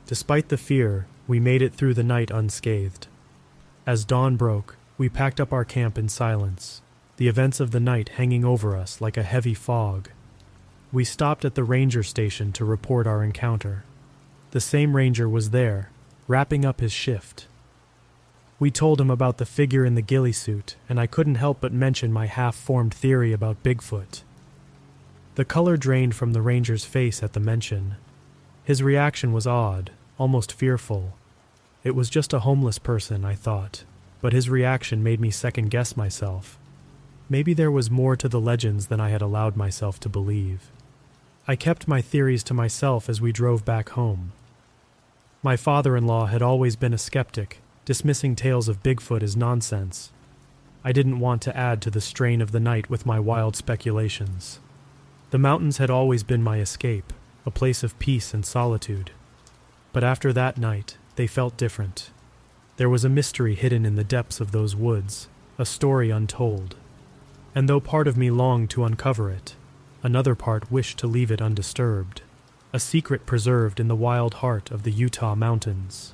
[0.07, 3.05] Despite the fear, we made it through the night unscathed.
[3.85, 6.81] As dawn broke, we packed up our camp in silence,
[7.17, 10.09] the events of the night hanging over us like a heavy fog.
[10.91, 13.83] We stopped at the ranger station to report our encounter.
[14.51, 15.91] The same ranger was there,
[16.27, 17.45] wrapping up his shift.
[18.57, 21.73] We told him about the figure in the ghillie suit, and I couldn't help but
[21.73, 24.21] mention my half formed theory about Bigfoot.
[25.35, 27.95] The color drained from the ranger's face at the mention.
[28.63, 31.17] His reaction was odd, almost fearful.
[31.83, 33.83] It was just a homeless person, I thought,
[34.21, 36.57] but his reaction made me second guess myself.
[37.27, 40.71] Maybe there was more to the legends than I had allowed myself to believe.
[41.45, 44.31] I kept my theories to myself as we drove back home.
[45.43, 50.11] My father in law had always been a skeptic dismissing tales of Bigfoot as nonsense.
[50.83, 54.59] I didn't want to add to the strain of the night with my wild speculations.
[55.29, 57.13] The mountains had always been my escape,
[57.45, 59.11] a place of peace and solitude.
[59.93, 62.09] But after that night, they felt different.
[62.77, 66.75] There was a mystery hidden in the depths of those woods, a story untold.
[67.53, 69.55] And though part of me longed to uncover it,
[70.03, 72.21] another part wished to leave it undisturbed,
[72.73, 76.13] a secret preserved in the wild heart of the Utah mountains.